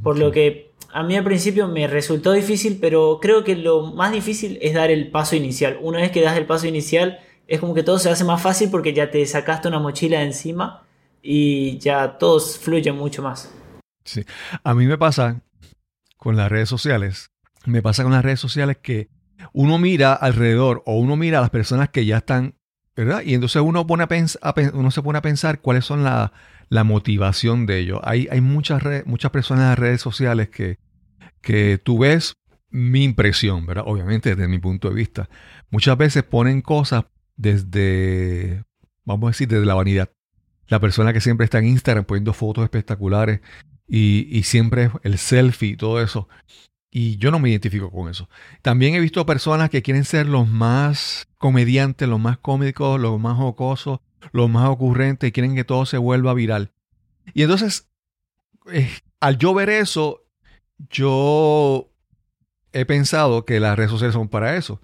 [0.02, 4.10] Por lo que a mí al principio me resultó difícil, pero creo que lo más
[4.10, 5.78] difícil es dar el paso inicial.
[5.80, 8.70] Una vez que das el paso inicial, es como que todo se hace más fácil
[8.72, 10.82] porque ya te sacaste una mochila de encima
[11.22, 13.54] y ya todo fluye mucho más.
[14.04, 14.24] Sí.
[14.64, 15.42] A mí me pasa
[16.16, 17.30] con las redes sociales,
[17.66, 19.08] me pasa con las redes sociales que
[19.52, 22.54] uno mira alrededor o uno mira a las personas que ya están,
[22.96, 23.22] ¿verdad?
[23.24, 26.32] Y entonces uno, pone a uno se pone a pensar cuáles son la,
[26.84, 28.00] motivación de ellos.
[28.04, 30.78] Hay, hay muchas, muchas personas en las redes sociales que,
[31.40, 32.36] que tú ves
[32.70, 33.84] mi impresión, ¿verdad?
[33.86, 35.28] Obviamente desde mi punto de vista.
[35.70, 37.04] Muchas veces ponen cosas
[37.36, 38.64] desde,
[39.04, 40.10] vamos a decir, desde la vanidad.
[40.68, 43.40] La persona que siempre está en Instagram poniendo fotos espectaculares
[43.90, 46.28] y, siempre el selfie y todo eso.
[46.92, 48.28] Y yo no me identifico con eso.
[48.62, 53.36] También he visto personas que quieren ser los más comediantes, los más cómicos, los más
[53.36, 54.00] jocosos,
[54.32, 56.72] los más ocurrentes y quieren que todo se vuelva viral.
[57.34, 57.88] Y entonces,
[58.72, 60.24] eh, al yo ver eso,
[60.88, 61.90] yo
[62.72, 64.80] he pensado que las redes sociales son para eso.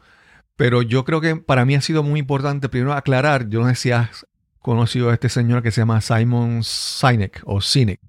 [0.56, 3.74] Pero yo creo que para mí ha sido muy importante primero aclarar, yo no sé
[3.74, 4.26] si has
[4.60, 8.00] conocido a este señor que se llama Simon Sinek o Sinek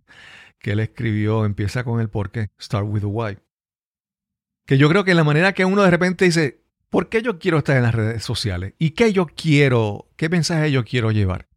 [0.59, 3.37] que él escribió empieza con el por qué, Start with the why.
[4.65, 7.59] Que yo creo que la manera que uno de repente dice, ¿por qué yo quiero
[7.59, 8.73] estar en las redes sociales?
[8.77, 11.47] ¿Y qué yo quiero, qué mensaje yo quiero llevar?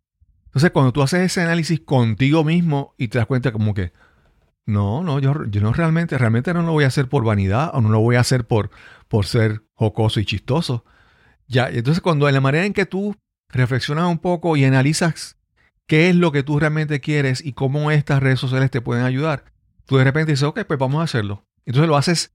[0.47, 3.93] Entonces, cuando tú haces ese análisis contigo mismo y te das cuenta como que,
[4.67, 7.81] no, no, yo, yo no realmente, realmente no lo voy a hacer por vanidad o
[7.81, 8.71] no lo voy a hacer por,
[9.09, 10.85] por ser jocoso y chistoso.
[11.47, 13.17] Ya, entonces cuando en la manera en que tú
[13.49, 15.37] reflexionas un poco y analizas
[15.91, 19.47] qué es lo que tú realmente quieres y cómo estas redes sociales te pueden ayudar.
[19.87, 21.45] Tú de repente dices, ok, pues vamos a hacerlo.
[21.67, 22.33] Entonces lo haces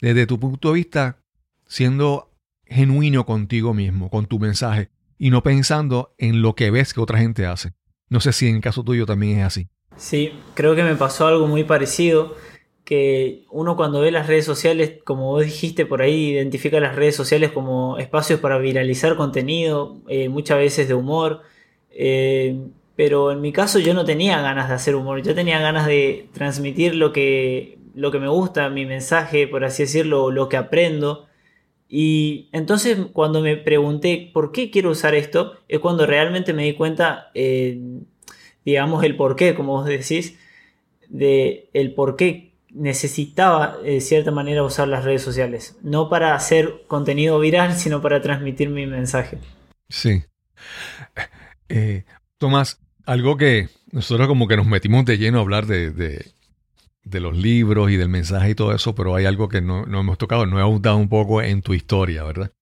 [0.00, 1.22] desde tu punto de vista
[1.68, 2.32] siendo
[2.64, 7.18] genuino contigo mismo, con tu mensaje, y no pensando en lo que ves que otra
[7.18, 7.74] gente hace.
[8.08, 9.68] No sé si en el caso tuyo también es así.
[9.96, 12.34] Sí, creo que me pasó algo muy parecido,
[12.82, 17.14] que uno cuando ve las redes sociales, como vos dijiste por ahí, identifica las redes
[17.14, 21.42] sociales como espacios para viralizar contenido, eh, muchas veces de humor.
[21.90, 22.58] Eh,
[22.96, 26.28] pero en mi caso yo no tenía ganas de hacer humor, yo tenía ganas de
[26.32, 31.26] transmitir lo que, lo que me gusta, mi mensaje, por así decirlo, lo que aprendo.
[31.88, 36.74] Y entonces cuando me pregunté por qué quiero usar esto, es cuando realmente me di
[36.74, 37.78] cuenta, eh,
[38.64, 40.38] digamos, el por qué, como vos decís,
[41.08, 42.16] de el por
[42.70, 45.76] necesitaba de cierta manera usar las redes sociales.
[45.82, 49.38] No para hacer contenido viral, sino para transmitir mi mensaje.
[49.88, 50.24] Sí.
[51.68, 52.04] Eh,
[52.38, 57.36] Tomás, algo que nosotros como que nos metimos de lleno a hablar de, de, los
[57.36, 60.58] libros y del mensaje y todo eso, pero hay algo que no, hemos tocado, no
[60.58, 62.52] he ahondado un poco en tu historia, ¿verdad?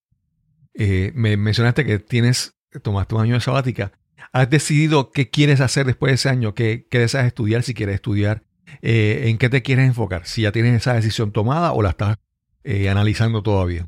[0.75, 3.93] Eh, me mencionaste que tienes, tomaste un año de sabática.
[4.33, 7.97] has decidido qué quieres hacer después de ese año, qué, qué deseas estudiar, si quieres
[7.97, 8.43] estudiar,
[8.83, 12.19] eh, en qué te quieres enfocar, si ya tienes esa decisión tomada o la estás
[12.65, 13.87] eh, analizando todavía.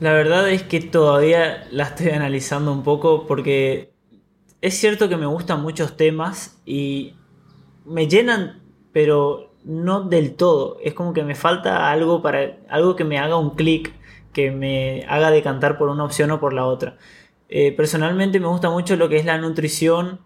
[0.00, 3.97] La verdad es que todavía la estoy analizando un poco porque
[4.60, 7.14] es cierto que me gustan muchos temas y
[7.84, 10.78] me llenan, pero no del todo.
[10.82, 13.92] Es como que me falta algo para algo que me haga un clic,
[14.32, 16.96] que me haga decantar por una opción o por la otra.
[17.48, 20.20] Eh, personalmente me gusta mucho lo que es la nutrición,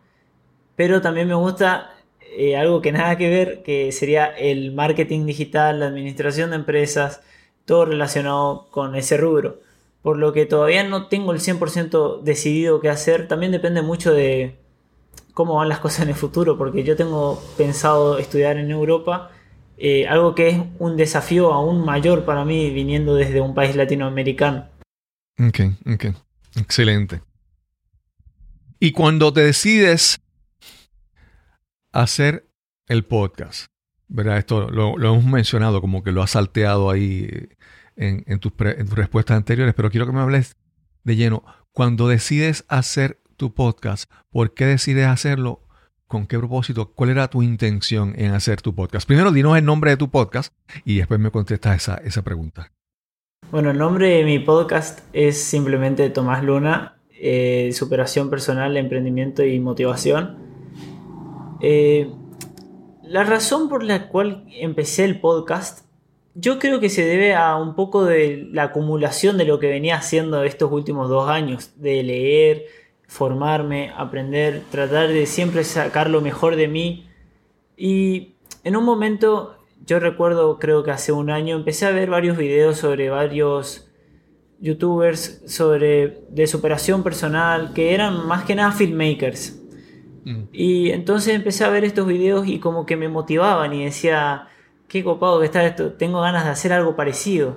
[0.77, 1.91] pero también me gusta
[2.37, 7.23] eh, algo que nada que ver, que sería el marketing digital, la administración de empresas,
[7.65, 9.61] todo relacionado con ese rubro.
[10.03, 13.29] Por lo que todavía no tengo el 100% decidido qué hacer.
[13.29, 14.59] También depende mucho de
[15.33, 19.31] cómo van las cosas en el futuro, porque yo tengo pensado estudiar en Europa,
[19.79, 24.67] eh, algo que es un desafío aún mayor para mí viniendo desde un país latinoamericano.
[25.39, 26.07] Ok, ok.
[26.57, 27.23] Excelente.
[28.79, 30.21] Y cuando te decides
[31.93, 32.49] hacer
[32.89, 33.67] el podcast,
[34.09, 34.39] ¿verdad?
[34.39, 37.49] Esto lo, hemos mencionado, como que lo has salteado ahí
[38.03, 40.57] en, tus respuestas anteriores, pero quiero que me hables
[41.05, 41.45] de lleno.
[41.73, 45.61] Cuando decides hacer tu podcast, ¿por qué decides hacerlo?
[46.07, 46.93] ¿Con qué propósito?
[46.93, 49.07] ¿Cuál era tu intención en hacer tu podcast?
[49.07, 50.53] Primero, dinos el nombre de tu podcast
[50.85, 52.71] y después me contestas esa, esa pregunta.
[53.51, 59.61] Bueno, el nombre de mi podcast es simplemente Tomás Luna, eh, superación personal, emprendimiento y
[59.61, 60.39] motivación.
[61.61, 62.11] Eh,
[63.05, 65.87] la razón por la cual empecé el podcast,
[66.35, 69.97] yo creo que se debe a un poco de la acumulación de lo que venía
[69.97, 72.67] haciendo estos últimos dos años, de leer,
[73.07, 77.07] formarme, aprender, tratar de siempre sacar lo mejor de mí.
[77.77, 82.37] Y en un momento yo recuerdo, creo que hace un año, empecé a ver varios
[82.37, 83.89] videos sobre varios
[84.61, 89.61] youtubers sobre de superación personal que eran más que nada filmmakers.
[90.25, 90.43] Mm.
[90.53, 94.49] Y entonces empecé a ver estos videos y como que me motivaban y decía,
[94.93, 97.57] qué copado que está esto, tengo ganas de hacer algo parecido.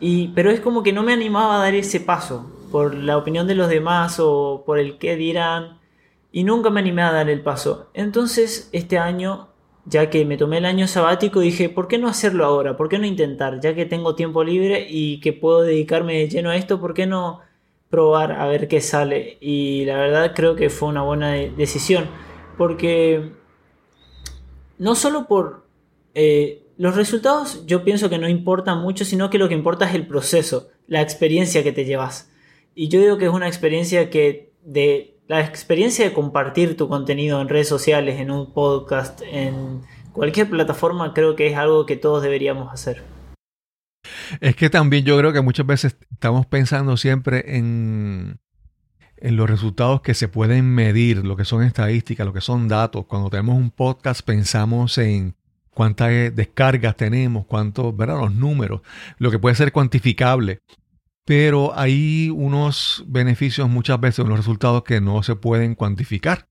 [0.00, 3.46] Y, pero es como que no me animaba a dar ese paso por la opinión
[3.46, 5.80] de los demás o por el qué dirán
[6.32, 7.90] y nunca me animé a dar el paso.
[7.92, 9.48] Entonces este año
[9.84, 12.74] ya que me tomé el año sabático, dije, ¿por qué no hacerlo ahora?
[12.74, 13.60] ¿Por qué no intentar?
[13.60, 17.06] Ya que tengo tiempo libre y que puedo dedicarme de lleno a esto, ¿por qué
[17.06, 17.40] no
[17.90, 19.36] probar a ver qué sale?
[19.42, 22.06] Y la verdad creo que fue una buena decisión,
[22.56, 23.30] porque
[24.78, 25.63] no solo por
[26.14, 29.94] eh, los resultados, yo pienso que no importan mucho, sino que lo que importa es
[29.94, 32.30] el proceso, la experiencia que te llevas.
[32.74, 37.40] Y yo digo que es una experiencia que de la experiencia de compartir tu contenido
[37.40, 42.22] en redes sociales, en un podcast, en cualquier plataforma, creo que es algo que todos
[42.22, 43.02] deberíamos hacer.
[44.40, 48.38] Es que también yo creo que muchas veces estamos pensando siempre en,
[49.16, 53.06] en los resultados que se pueden medir, lo que son estadísticas, lo que son datos.
[53.06, 55.34] Cuando tenemos un podcast pensamos en
[55.74, 58.18] cuántas descargas tenemos, cuántos, ¿verdad?
[58.18, 58.80] Los números,
[59.18, 60.60] lo que puede ser cuantificable
[61.24, 66.48] pero hay unos beneficios muchas veces, unos resultados que no se pueden cuantificar.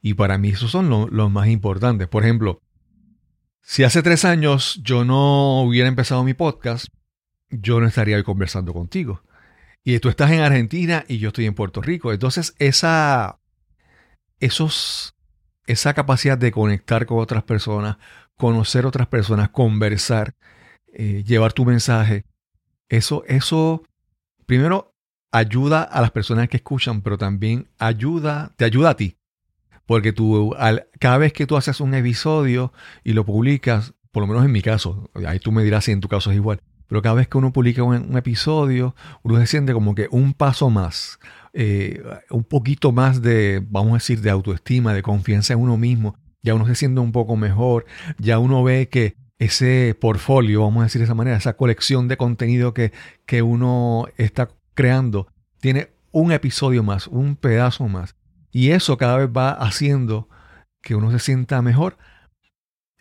[0.00, 2.08] Y para mí esos son los más importantes.
[2.08, 2.60] Por ejemplo,
[3.62, 6.86] si hace tres años yo no hubiera empezado mi podcast,
[7.50, 9.22] yo no estaría hoy conversando contigo.
[9.84, 12.12] Y tú estás en Argentina y yo estoy en Puerto Rico.
[12.12, 13.38] Entonces, esa,
[14.40, 15.14] esos,
[15.66, 17.98] esa capacidad de conectar con otras personas,
[18.36, 20.34] conocer otras personas, conversar,
[20.92, 22.24] eh, llevar tu mensaje,
[22.88, 23.82] eso, eso
[24.46, 24.94] primero
[25.32, 29.16] ayuda a las personas que escuchan, pero también ayuda, te ayuda a ti.
[29.84, 30.54] Porque tú,
[30.98, 32.72] cada vez que tú haces un episodio
[33.04, 36.00] y lo publicas, por lo menos en mi caso, ahí tú me dirás si en
[36.00, 39.72] tu caso es igual, pero cada vez que uno publica un, episodio, uno se siente
[39.72, 41.18] como que un paso más,
[41.52, 46.16] eh, un poquito más de, vamos a decir, de autoestima, de confianza en uno mismo.
[46.46, 47.86] Ya uno se siente un poco mejor,
[48.18, 52.16] ya uno ve que ese portfolio, vamos a decir de esa manera, esa colección de
[52.16, 52.92] contenido que,
[53.26, 55.26] que uno está creando,
[55.60, 58.14] tiene un episodio más, un pedazo más.
[58.52, 60.28] Y eso cada vez va haciendo
[60.80, 61.98] que uno se sienta mejor.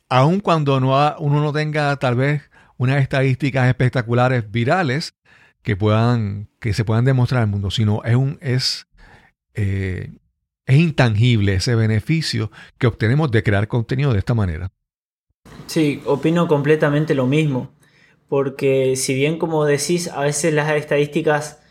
[0.10, 5.16] Aun cuando no uno no tenga tal vez unas estadísticas espectaculares virales
[5.62, 8.88] que puedan, que se puedan demostrar al mundo, sino es un, es,
[9.54, 10.18] eh,
[10.66, 14.72] es intangible ese beneficio que obtenemos de crear contenido de esta manera.
[15.68, 17.72] Sí, opino completamente lo mismo,
[18.28, 21.62] porque si bien como decís, a veces las estadísticas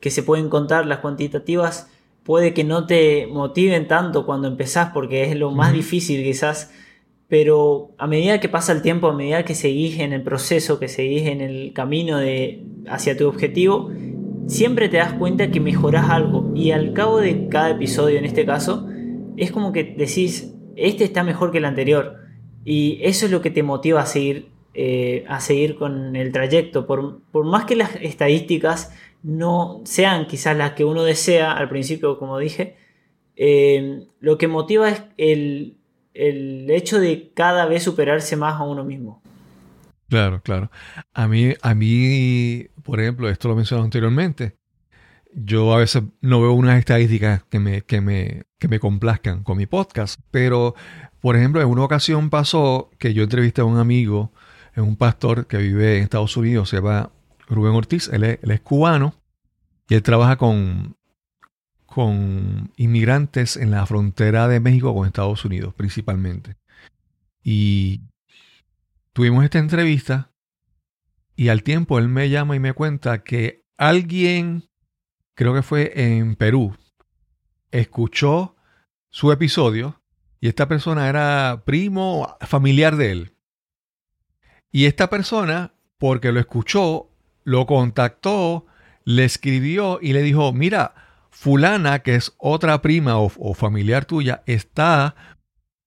[0.00, 1.88] que se pueden contar, las cuantitativas,
[2.22, 6.70] puede que no te motiven tanto cuando empezás, porque es lo más difícil quizás,
[7.28, 10.88] pero a medida que pasa el tiempo, a medida que seguís en el proceso, que
[10.88, 13.90] seguís en el camino de, hacia tu objetivo,
[14.46, 16.52] siempre te das cuenta que mejoras algo.
[16.54, 18.88] Y al cabo de cada episodio en este caso
[19.36, 22.16] es como que decís, este está mejor que el anterior.
[22.64, 26.86] Y eso es lo que te motiva a seguir, eh, a seguir con el trayecto,
[26.86, 32.38] por, más que las estadísticas no sean quizás las que uno desea al principio, como
[32.38, 32.76] dije,
[33.36, 35.76] eh, lo que motiva es el,
[36.12, 39.23] el hecho de cada vez superarse más a uno mismo.
[40.08, 40.70] Claro, claro.
[41.12, 44.56] A mí, a mí, por ejemplo, esto lo mencioné anteriormente,
[45.34, 49.56] yo a veces no veo unas estadísticas que me, que me, que me complazcan con
[49.58, 50.74] mi podcast, pero,
[51.20, 54.32] por ejemplo, en una ocasión pasó que yo entrevisté a un amigo,
[54.76, 57.10] un pastor que vive en Estados Unidos, se llama
[57.48, 59.14] Rubén Ortiz, él es, él es cubano
[59.88, 60.96] y él trabaja con,
[61.86, 66.56] con inmigrantes en la frontera de México con Estados Unidos principalmente.
[67.42, 68.00] Y
[69.14, 70.32] tuvimos esta entrevista
[71.36, 74.68] y al tiempo él me llama y me cuenta que alguien,
[75.34, 76.76] creo que fue en Perú,
[77.70, 78.56] escuchó
[79.10, 80.02] su episodio
[80.40, 83.36] y esta persona era primo familiar de él.
[84.70, 87.10] Y esta persona, porque lo escuchó,
[87.44, 88.66] lo contactó,
[89.04, 90.94] le escribió y le dijo, mira,
[91.30, 95.33] fulana, que es otra prima o, o familiar tuya, está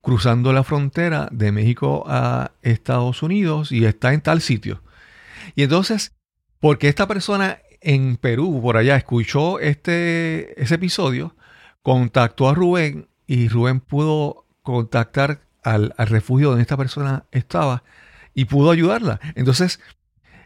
[0.08, 4.82] cruzando la frontera de México a Estados Unidos y está en tal sitio.
[5.54, 6.14] Y entonces,
[6.62, 11.36] porque esta persona en Perú, por allá, escuchó este, ese episodio,
[11.82, 17.84] contactó a Rubén y Rubén pudo contactar al, refugio donde esta persona estaba
[18.34, 19.20] y pudo ayudarla.
[19.36, 19.82] Entonces,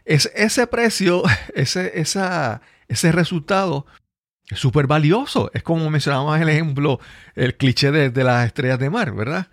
[0.04, 1.22] es, ese precio,
[1.54, 3.86] ese, esa, ese resultado
[4.52, 5.50] es súper valioso.
[5.54, 7.00] Es como mencionábamos el ejemplo,
[7.34, 9.48] el cliché de, las estrellas de mar, ¿verdad?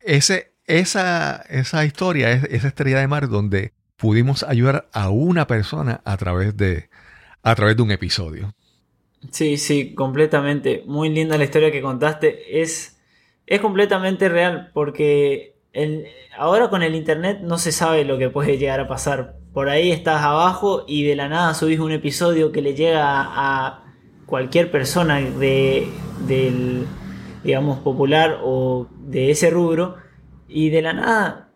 [0.00, 6.16] Ese, esa, esa historia, esa estrella de mar donde pudimos ayudar a una persona a
[6.18, 6.90] través de,
[7.42, 8.54] a través de un episodio.
[9.30, 10.84] Sí, sí, completamente.
[10.86, 12.60] Muy linda la historia que contaste.
[12.62, 12.98] Es,
[13.46, 15.56] es completamente real porque
[16.36, 19.36] ahora con el internet no se sabe lo que puede llegar a pasar.
[19.54, 23.89] Por ahí estás abajo y de la nada subís un episodio que le llega a
[24.30, 25.86] cualquier persona de,
[26.26, 26.86] del,
[27.44, 29.96] digamos, popular o de ese rubro
[30.48, 31.50] y de la nada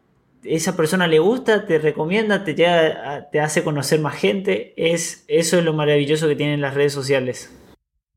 [0.45, 4.75] esa persona le gusta, te recomienda, te, te hace conocer más gente.
[4.77, 7.55] Es, eso es lo maravilloso que tienen las redes sociales.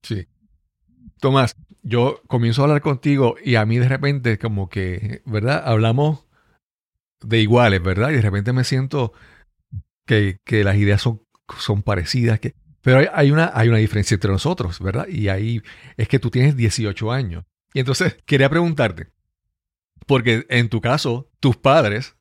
[0.04, 0.28] Sí.
[1.20, 5.64] Tomás, yo comienzo a hablar contigo y a mí de repente como que, ¿verdad?
[5.66, 6.26] Hablamos
[7.22, 8.12] de iguales, ¿verdad?
[8.12, 9.14] Y de repente me siento
[10.06, 11.22] que, que las ideas son,
[11.58, 15.08] son parecidas, que, pero hay, una, hay una diferencia entre nosotros, ¿verdad?
[15.08, 15.62] Y ahí
[15.98, 17.44] es que tú tienes 18 años.
[17.74, 19.08] Y entonces quería preguntarte,
[20.06, 22.16] porque en tu caso, tus padres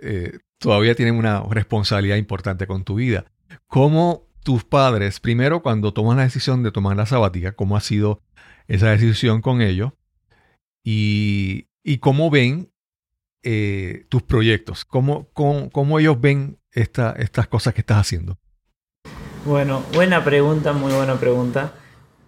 [0.00, 3.26] eh, todavía tienen una responsabilidad importante con tu vida.
[3.66, 8.22] ¿Cómo tus padres, primero cuando toman la decisión de tomar la sabática, cómo ha sido
[8.68, 9.92] esa decisión con ellos?
[10.84, 11.68] Y,
[12.00, 12.72] cómo ven
[13.42, 18.38] eh, tus proyectos, cómo, cómo, ellos ven estas cosas que estás haciendo.
[19.44, 21.74] Bueno, buena pregunta, muy buena pregunta.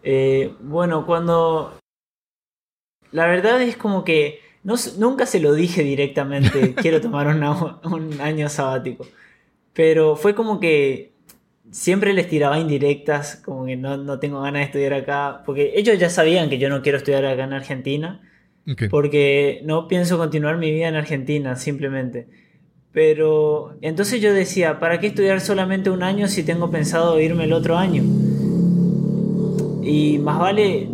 [0.02, 1.78] Eh, bueno, cuando...
[3.12, 8.48] La verdad es como que no, nunca se lo dije directamente, quiero tomar un año
[8.48, 9.06] sabático.
[9.72, 11.12] Pero fue como que
[11.70, 15.96] siempre les tiraba indirectas, como que no, no, tengo ganas de estudiar acá, porque ellos
[16.00, 18.22] ya sabían que yo no quiero estudiar acá en Argentina,
[18.90, 22.26] porque no pienso continuar mi vida en Argentina, simplemente.
[22.94, 27.52] Pero entonces yo decía, ¿para qué estudiar solamente un año si tengo pensado irme el
[27.52, 28.04] otro año?
[29.82, 30.88] Y más vale,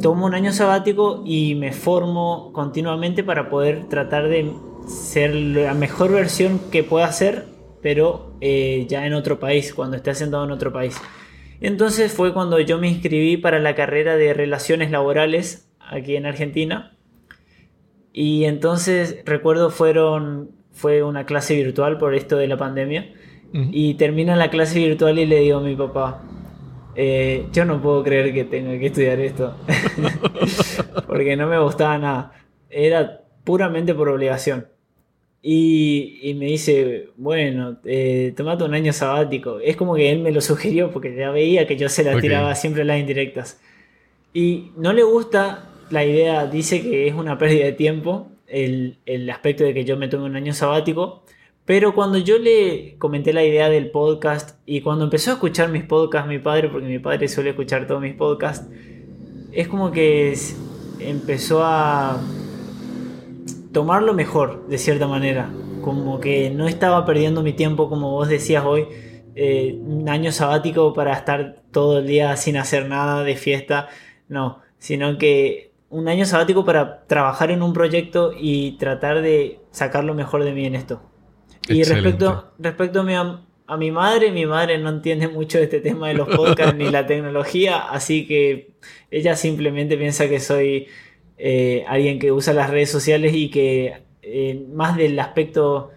[0.00, 4.50] tomo un año sabático y me formo continuamente para poder tratar de
[4.88, 7.44] ser la mejor versión que pueda ser,
[7.82, 10.96] pero eh, ya en otro país, cuando esté haciendo en otro país.
[11.60, 16.96] Entonces fue cuando yo me inscribí para la carrera de relaciones laborales aquí en Argentina.
[18.10, 23.12] Y entonces recuerdo fueron fue una clase virtual por esto de la pandemia.
[23.54, 26.22] Y termina la clase virtual y le digo a mi papá,
[26.94, 29.54] eh, yo no puedo creer que tenga que estudiar esto.
[31.06, 32.32] Porque no me gustaba nada.
[32.70, 34.68] Era puramente por obligación.
[35.42, 39.58] Y, me dice, bueno, eh, tomate un año sabático.
[39.58, 42.54] Es como que él me lo sugirió porque ya veía que yo se la tiraba
[42.54, 43.60] siempre las indirectas.
[44.32, 49.64] Y no le gusta la idea, dice que es una pérdida de tiempo el, aspecto
[49.64, 51.24] de que yo me tome un año sabático.
[51.64, 55.84] Pero cuando yo le comenté la idea del podcast y cuando empezó a escuchar mis
[55.84, 58.68] podcasts, mi padre, porque mi padre suele escuchar todos mis podcasts,
[59.52, 60.34] es como que
[60.98, 62.20] empezó a
[63.72, 65.50] tomarlo mejor, de cierta manera.
[65.82, 68.86] Como que no estaba perdiendo mi tiempo, como vos decías hoy,
[69.34, 73.88] eh, un año sabático para estar todo el día sin hacer nada de fiesta,
[74.28, 80.04] no, sino que un año sabático para trabajar en un proyecto y tratar de sacar
[80.04, 81.02] lo mejor de mí en esto.
[81.68, 85.80] Y respecto, respecto a, mi, a mi madre, mi madre no entiende mucho de este
[85.80, 88.72] tema de los podcasts ni la tecnología, así que
[89.10, 90.88] ella simplemente piensa que soy
[91.36, 95.90] eh, alguien que usa las redes sociales y que eh, más del aspecto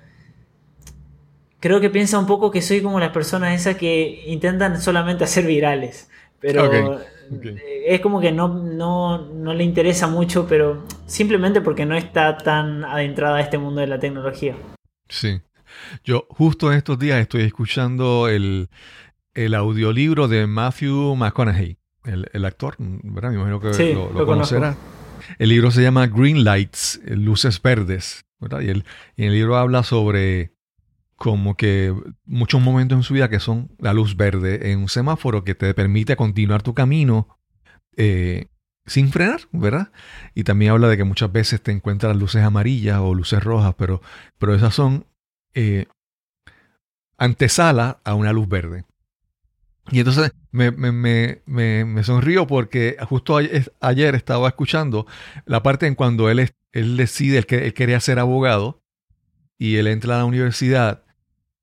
[1.61, 5.45] creo que piensa un poco que soy como las personas esas que intentan solamente hacer
[5.45, 6.09] virales.
[6.41, 6.99] Pero
[7.87, 13.37] es como que no, no, le interesa mucho, pero simplemente porque no está tan adentrada
[13.37, 14.55] a este mundo de la tecnología.
[15.09, 15.41] Sí.
[16.03, 18.69] Yo justo en estos días estoy escuchando el,
[19.53, 23.29] audiolibro de Matthew McConaughey, el, actor, ¿verdad?
[23.31, 24.75] Me imagino que lo, conocerá.
[25.39, 28.61] El libro se llama Green Lights, Luces Verdes, ¿verdad?
[28.61, 30.54] Y el, y el libro habla sobre
[31.15, 31.93] como que
[32.25, 35.73] muchos momentos en su vida que son la luz verde en un semáforo que te
[35.73, 37.39] permite continuar tu camino
[37.95, 38.47] eh,
[38.85, 39.91] sin frenar, ¿verdad?
[40.33, 44.01] Y también habla de que muchas veces te encuentras luces amarillas o luces rojas, pero,
[44.37, 45.05] pero esas son
[45.53, 45.87] eh,
[47.17, 48.85] antesala a una luz verde.
[49.91, 55.05] Y entonces me, me, me, sonrío porque justo ayer, estaba escuchando
[55.45, 58.81] la parte en cuando él, él decide, él quería ser abogado
[59.59, 61.04] y él entra a la universidad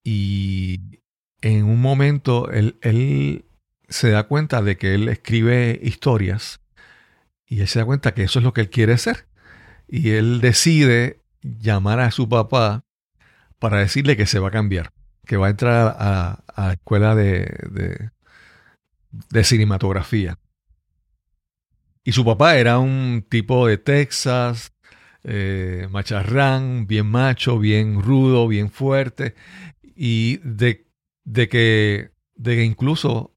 [0.05, 1.00] y
[1.42, 3.44] en un momento él, él,
[3.88, 6.61] se da cuenta de que él escribe historias
[7.46, 9.26] y él se da cuenta que eso es lo que él quiere ser.
[9.86, 12.86] Y él decide llamar a su papá
[13.59, 14.92] para decirle que se va a cambiar,
[15.26, 18.11] que va a entrar a, la escuela de,
[19.30, 20.38] de, cinematografía.
[22.05, 24.72] Y su papá era un tipo de Texas,
[25.24, 29.34] eh, macharrán, bien macho, bien rudo, bien fuerte
[30.05, 30.84] y de,
[31.48, 33.36] que, de que incluso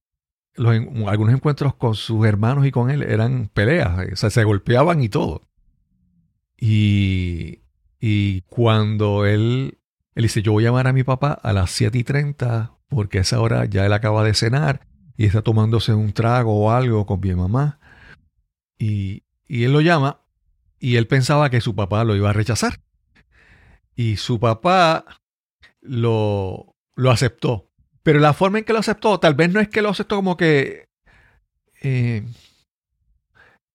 [0.58, 5.08] algunos encuentros con sus hermanos y con él eran peleas, o sea, se golpeaban y
[5.08, 5.48] todo.
[6.58, 7.60] Y,
[8.00, 9.78] y cuando él,
[10.16, 13.20] él dice, yo voy a llamar a mi papá a las 7 y 30 porque
[13.20, 14.88] a esa hora ya él acaba de cenar
[15.18, 17.80] y está tomándose un trago o algo con mi mamá.
[18.80, 20.22] Y, y él lo llama
[20.80, 22.82] y él pensaba que su papá lo iba a rechazar.
[23.94, 25.06] Y su papá
[25.88, 27.70] lo, lo aceptó.
[28.04, 30.38] Pero la forma en que lo aceptó, tal vez no es que lo aceptó como
[30.38, 30.88] que.
[31.82, 32.24] Eh,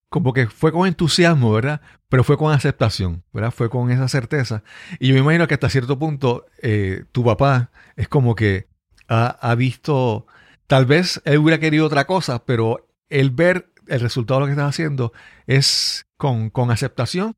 [0.08, 1.80] como que fue con entusiasmo, ¿verdad?
[2.08, 3.52] Pero fue con aceptación, ¿verdad?
[3.52, 4.62] Fue con esa certeza.
[4.98, 8.68] Y yo me imagino que hasta cierto punto eh, tu papá es como que
[9.08, 10.26] ha, visto,
[10.68, 14.52] tal vez él hubiera querido otra cosa, pero el ver el resultado de lo que
[14.52, 15.12] estás haciendo
[15.46, 17.34] es con, con aceptación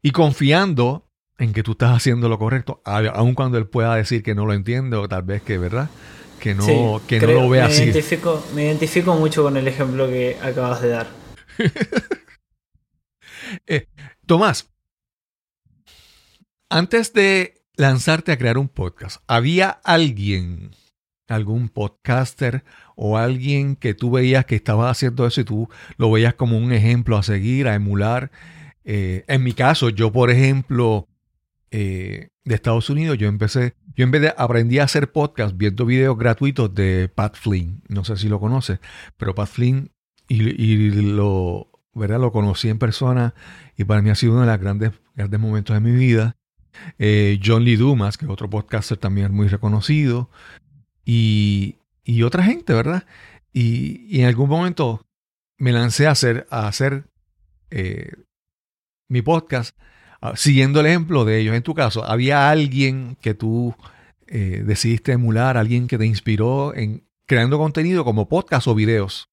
[0.00, 1.11] y confiando
[1.42, 4.52] en que tú estás haciendo lo correcto, aun cuando él pueda decir que no lo
[4.52, 5.90] entiende o tal vez que, ¿verdad?
[6.38, 7.82] Que no, que no lo vea me así.
[7.82, 11.08] Identifico, me identifico mucho con el ejemplo que acabas de dar.
[13.66, 13.86] Eh,
[14.24, 14.70] Tomás,
[16.70, 20.70] antes de lanzarte a crear un podcast, ¿había alguien,
[21.28, 22.64] algún podcaster
[22.96, 25.68] o alguien que tú veías que estaba haciendo eso y tú
[25.98, 28.30] lo veías como un ejemplo a seguir, a emular?
[28.84, 31.08] Eh, en mi caso, yo, por ejemplo,
[31.72, 35.86] eh, de Estados Unidos, yo empecé, yo en vez de aprendí a hacer podcast viendo
[35.86, 37.82] videos gratuitos de Pat Flynn.
[37.88, 38.78] No sé si lo conoces,
[39.16, 39.90] pero Pat Flynn
[40.28, 42.20] y, lo, ¿verdad?
[42.20, 43.34] lo conocí en persona
[43.76, 46.36] y para mí ha sido uno de los grandes, grandes momentos de mi vida.
[46.98, 50.30] Eh, John Lee Dumas, que es otro podcaster también muy reconocido,
[51.04, 53.06] y, y otra gente, ¿verdad?
[53.52, 55.06] Y, en algún momento
[55.58, 57.04] me lancé a hacer, a hacer
[57.70, 58.12] eh,
[59.08, 59.76] mi podcast
[60.34, 63.74] siguiendo el ejemplo de ellos, en tu caso, ¿había alguien que tú
[64.26, 69.28] eh, decidiste emular, alguien que te inspiró en creando contenido como podcast o videos?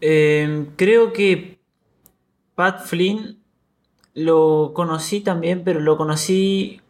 [0.00, 1.58] Em, creo que
[2.54, 3.38] Pat Flynn
[4.14, 6.80] lo conocí también, pero lo conocí,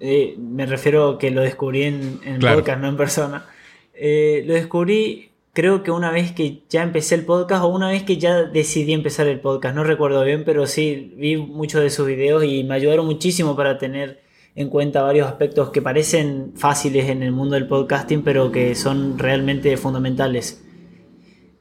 [0.00, 3.46] eh, me refiero que lo descubrí en, en podcast, no en persona.
[3.94, 5.27] Eh, lo descubrí
[5.58, 8.92] creo que una vez que ya empecé el podcast o una vez que ya decidí
[8.92, 12.76] empezar el podcast, no recuerdo bien, pero sí vi muchos de sus videos y me
[12.76, 14.22] ayudaron muchísimo para tener
[14.54, 19.18] en cuenta varios aspectos que parecen fáciles en el mundo del podcasting, pero que son
[19.18, 20.64] realmente fundamentales.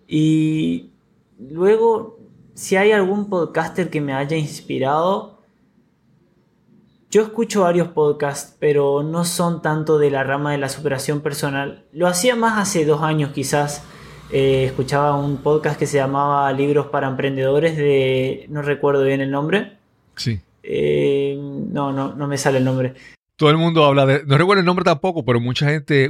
[0.07, 0.91] Y
[1.39, 2.19] luego,
[2.53, 5.36] si hay algún podcaster que me haya inspirado,
[7.09, 11.85] yo escucho varios podcasts, pero no son tanto de la rama de la superación personal.
[11.93, 13.83] Lo hacía más hace dos años quizás.
[14.29, 18.45] Eh, escuchaba un podcast que se llamaba Libros para Emprendedores de...
[18.49, 19.77] no recuerdo bien el nombre.
[20.17, 20.41] Sí.
[20.63, 22.93] Eh, no, no, no me sale el nombre.
[23.37, 26.09] todo el mundo habla de, no recuerdo el nombre tampoco, pero mucha gente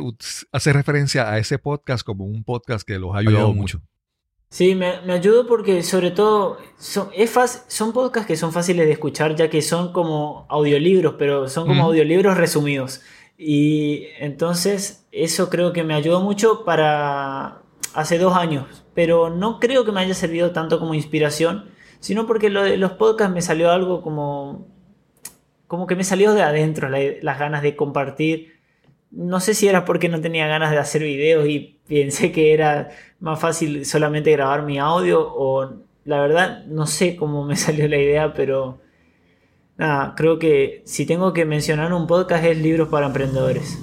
[0.51, 3.81] hace referencia a ese podcast como un podcast que los ha ayudado mucho.
[4.49, 7.31] Sí, me, me ayudó porque sobre todo son, es
[7.67, 11.83] son podcasts que son fáciles de escuchar ya que son como audiolibros, pero son como
[11.83, 13.01] audiolibros resumidos.
[13.37, 17.61] Y entonces eso creo que me ayudó mucho para
[17.93, 21.69] hace dos años, pero no creo que me haya servido tanto como inspiración,
[21.99, 24.67] sino porque lo de los podcasts me salió algo como,
[25.67, 28.56] como que me salió de adentro, las ganas de compartir
[29.11, 32.89] no sé si era porque no tenía ganas de hacer videos y pensé que era
[33.19, 37.97] más fácil solamente grabar mi audio o la verdad no sé cómo me salió la
[37.97, 38.81] idea, pero
[39.77, 43.79] nada, creo que si tengo que mencionar un podcast es Libros para Emprendedores.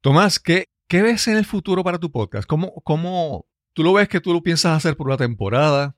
[0.00, 2.46] Tomás, ¿qué, qué ves en el futuro para tu podcast?
[2.48, 5.96] ¿Cómo, cómo tú lo ves que tú lo piensas hacer por una temporada?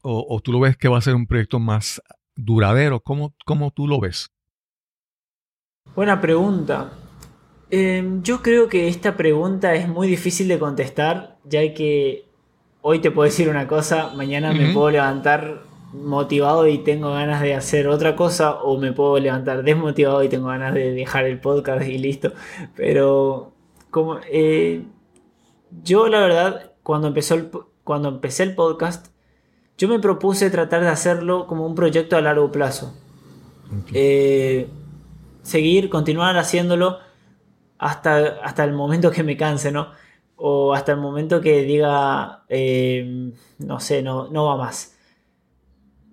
[0.00, 2.00] ¿O, o tú lo ves que va a ser un proyecto más
[2.34, 3.00] duradero?
[3.00, 4.30] ¿Cómo, cómo tú lo ves?
[5.94, 6.92] Buena pregunta.
[7.70, 12.24] Em, yo creo que esta pregunta es muy difícil de contestar, ya que
[12.80, 15.62] hoy te puedo decir una cosa, mañana me puedo levantar
[15.92, 20.48] motivado y tengo ganas de hacer otra cosa, o me puedo levantar desmotivado y tengo
[20.48, 22.32] ganas de dejar el podcast y listo.
[22.74, 23.52] Pero
[23.90, 24.84] como eh,
[25.82, 27.50] yo la verdad, cuando empezó el,
[27.84, 29.08] cuando empecé el podcast,
[29.76, 32.94] yo me propuse tratar de hacerlo como un proyecto a largo plazo.
[33.92, 34.68] Eh,
[35.42, 36.98] seguir, continuar haciéndolo
[37.78, 39.92] hasta, hasta el momento que me canse, ¿no?
[40.36, 44.96] O hasta el momento que diga, eh, no sé, no, no va más.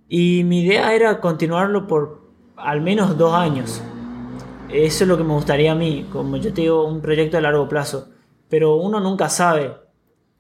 [0.08, 2.22] Y mi idea era continuarlo por
[2.56, 3.82] al menos dos años.
[4.70, 7.42] Eso es lo que me gustaría a mí, como yo te digo, un proyecto a
[7.42, 8.10] largo plazo.
[8.50, 9.74] Pero uno nunca sabe.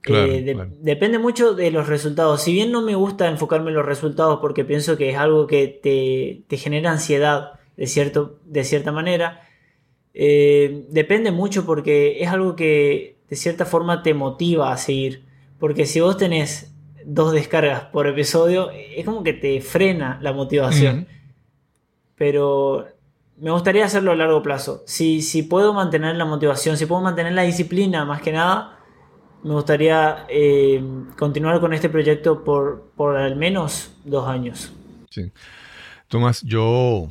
[0.07, 2.41] Eh, depende mucho de los resultados.
[2.41, 5.67] Si bien no me gusta enfocarme en los resultados porque pienso que es algo que
[5.67, 9.41] te, te genera ansiedad de, cierto, de cierta manera.
[10.13, 15.25] Eh, depende mucho porque es algo que de cierta forma te motiva a seguir.
[15.59, 16.73] Porque si vos tenés
[17.05, 21.07] dos descargas por episodio, es como que te frena la motivación.
[22.15, 22.87] Pero
[23.37, 24.83] me gustaría hacerlo a largo plazo.
[24.85, 28.79] Si, si puedo mantener la motivación, si puedo mantener la disciplina más que nada,
[29.43, 30.83] me gustaría eh,
[31.17, 34.73] continuar con este proyecto por, por al menos dos años.
[35.09, 35.31] Sí.
[36.07, 37.09] Tomás, yo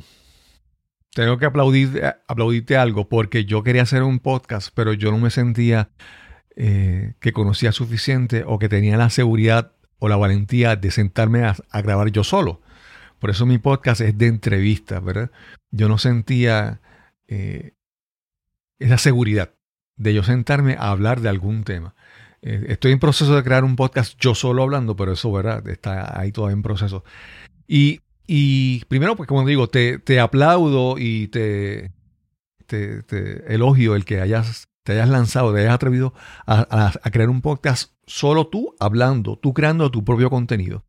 [1.15, 5.17] tengo que aplaudir, eh, aplaudirte algo porque yo quería hacer un podcast, pero yo no
[5.17, 5.89] me sentía
[6.57, 11.81] eh, que conocía suficiente o que tenía la seguridad o la valentía de sentarme a,
[11.81, 12.61] grabar yo solo.
[13.17, 15.31] Por eso mi podcast es de entrevistas, ¿verdad?
[15.71, 16.81] Yo no sentía
[17.29, 17.75] eh,
[18.77, 19.53] esa seguridad
[19.95, 21.95] de yo sentarme a hablar de algún tema.
[22.41, 25.65] estoy en proceso de crear un podcast yo solo hablando, pero eso, ¿verdad?
[25.69, 27.05] Está ahí todo en proceso.
[27.69, 31.91] Y y primero, pues como digo, te, te aplaudo y te,
[32.65, 36.13] te, elogio el que hayas, te hayas lanzado, te hayas atrevido
[36.47, 40.83] a, crear un podcast solo tú hablando, tú creando tu propio contenido.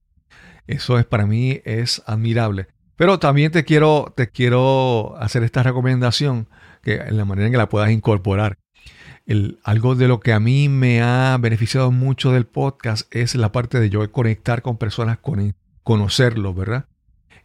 [0.66, 2.68] Eso es para mí es admirable.
[2.97, 6.49] Pero también te quiero, te quiero hacer esta recomendación
[6.82, 8.59] que en la manera en que la puedas incorporar.
[9.64, 13.80] Algo de lo que a mí me ha beneficiado mucho del podcast es la parte
[13.80, 16.87] de yo conectar con personas, con, conocerlos, ¿verdad?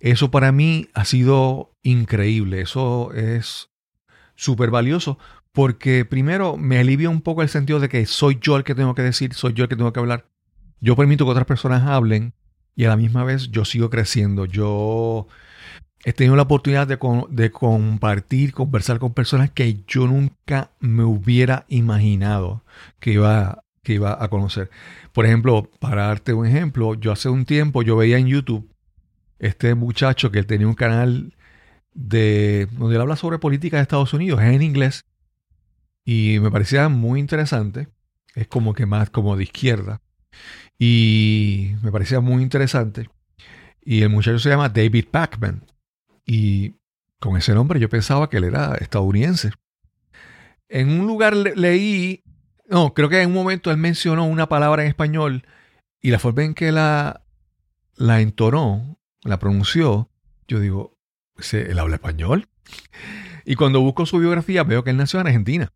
[0.02, 3.70] Eso para mí ha sido increíble, eso es
[4.36, 5.20] súper valioso
[5.52, 8.96] porque primero me alivia un poco el sentido de que soy yo el que tengo
[8.96, 10.26] que decir, soy yo el que tengo que hablar.
[10.80, 12.34] Yo permito que otras personas hablen
[12.76, 14.46] y a la misma vez yo sigo creciendo.
[14.46, 15.28] Yo
[16.04, 16.98] he tenido la oportunidad de,
[17.30, 22.64] de compartir, conversar con personas que yo nunca me hubiera imaginado
[23.00, 24.72] que iba, que iba a conocer.
[25.12, 28.71] Por ejemplo, para darte un ejemplo, yo hace un tiempo yo veía en YouTube
[29.42, 31.34] este muchacho que tenía un canal
[31.94, 35.04] de donde él habla sobre política de Estados Unidos, es en inglés,
[36.06, 37.88] y me parecía muy interesante,
[38.36, 40.00] es como que más como de izquierda,
[40.78, 43.10] y me parecía muy interesante,
[43.82, 45.66] y el muchacho se llama David Pacman,
[46.24, 46.76] y
[47.20, 49.52] con ese nombre yo pensaba que él era estadounidense.
[50.70, 52.24] En un lugar leí,
[52.70, 55.48] no, creo que en un momento él mencionó una palabra en español,
[56.00, 57.24] y la forma en que la,
[57.96, 60.10] la entonó la pronunció,
[60.48, 60.98] yo digo,
[61.52, 62.48] ¿él habla español?
[63.46, 65.74] Y cuando busco su biografía veo que él nació en Argentina.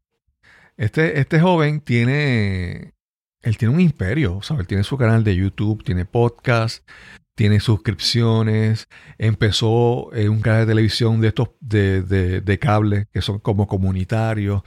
[0.77, 2.93] Este, este joven tiene,
[3.41, 4.61] él tiene un imperio, ¿sabes?
[4.61, 6.87] Él tiene su canal de YouTube, tiene podcast,
[7.35, 8.87] tiene suscripciones,
[9.17, 14.63] empezó en un canal de televisión de estos de, de, cable que son como comunitarios.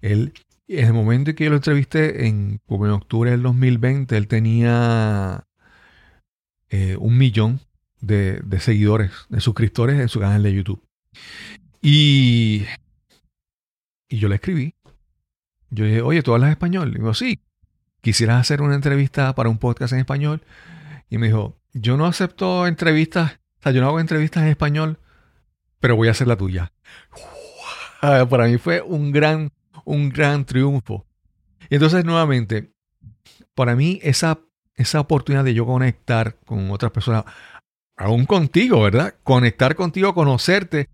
[0.00, 0.32] Él,
[0.68, 5.46] en el momento en que yo lo entrevisté, en octubre del 2020, él tenía
[6.68, 7.60] eh, un millón
[8.00, 10.82] de, seguidores, de suscriptores en su canal de YouTube.
[11.82, 12.64] Y,
[14.08, 14.74] y yo le escribí.
[15.70, 16.88] Yo dije, oye, ¿tú hablas español?
[16.88, 17.40] Y me dijo, sí.
[18.00, 20.42] ¿Quisieras hacer una entrevista para un podcast en español?
[21.10, 24.98] Y me dijo, yo no acepto entrevistas, o sea, yo no hago entrevistas en español,
[25.80, 26.72] pero voy a hacer la tuya.
[28.00, 29.52] Para mí fue un gran,
[29.84, 31.06] un gran triunfo.
[31.68, 32.72] Y entonces, nuevamente,
[33.54, 34.40] para mí esa,
[34.74, 37.24] esa oportunidad de yo conectar con otras personas,
[38.00, 39.14] aún contigo, ¿verdad?
[39.22, 40.88] Conectar contigo, conocerte,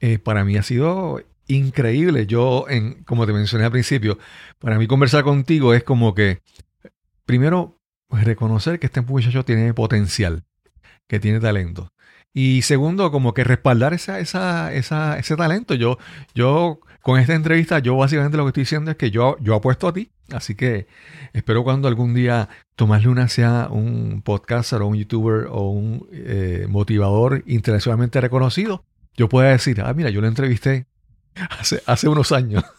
[0.00, 2.26] eh, para mí ha sido increíble.
[2.26, 4.16] Yo, en, como te mencioné al principio,
[4.60, 6.38] para mí conversar contigo es como que,
[7.26, 10.44] primero, reconocer que este muchacho tiene potencial,
[11.08, 11.92] que tiene talento.
[12.32, 15.74] Y segundo, como que respaldar esa, esa, esa, ese talento.
[15.74, 15.98] Yo,
[16.32, 19.88] yo, con esta entrevista, yo básicamente lo que estoy diciendo es que yo, yo apuesto
[19.88, 20.12] a ti.
[20.32, 20.86] Así que
[21.32, 26.66] espero cuando algún día Tomás Luna sea un podcaster o un youtuber o un eh,
[26.68, 28.84] motivador internacionalmente reconocido,
[29.16, 30.86] yo pueda decir, ah, mira, yo lo entrevisté
[31.50, 32.64] hace, hace unos años.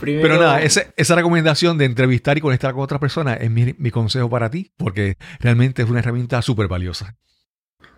[0.00, 4.30] Pero nada, esa recomendación de entrevistar y conectar con otras personas es mi, mi consejo
[4.30, 7.16] para ti, porque realmente es una herramienta súper valiosa.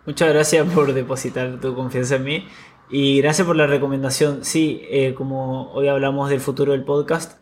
[0.07, 2.49] Muchas gracias por depositar tu confianza en mí
[2.91, 4.45] y gracias por la recomendación.
[4.45, 7.40] Sí, eh, como hoy hablamos del futuro del podcast,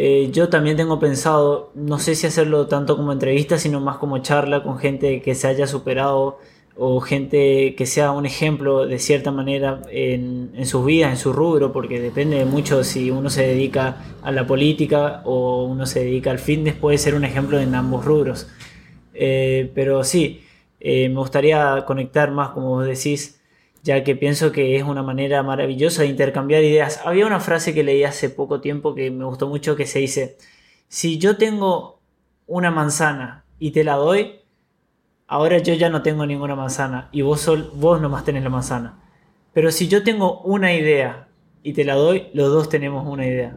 [0.00, 4.18] eh, yo también tengo pensado, no sé si hacerlo tanto como entrevista, sino más como
[4.18, 6.38] charla con gente que se haya superado
[6.76, 11.72] o gente que sea un ejemplo de cierta manera en, sus vidas, en su rubro,
[11.72, 16.38] porque depende mucho si uno se dedica a la política o uno se dedica al
[16.38, 18.46] fitness, puede ser un ejemplo en ambos rubros.
[19.14, 20.42] Eh, pero sí,
[20.78, 23.37] eh, me gustaría conectar más, como vos decís,
[23.88, 27.00] ya que pienso que es una manera maravillosa de intercambiar ideas.
[27.06, 30.36] Había una frase que leí hace poco tiempo que me gustó mucho que se dice,
[30.88, 31.98] si yo tengo
[32.46, 34.40] una manzana y te la doy,
[35.26, 39.00] ahora yo ya no tengo ninguna manzana y vos, sol, vos nomás tenés la manzana.
[39.54, 41.28] Pero si yo tengo una idea
[41.62, 43.56] y te la doy, los dos tenemos una idea.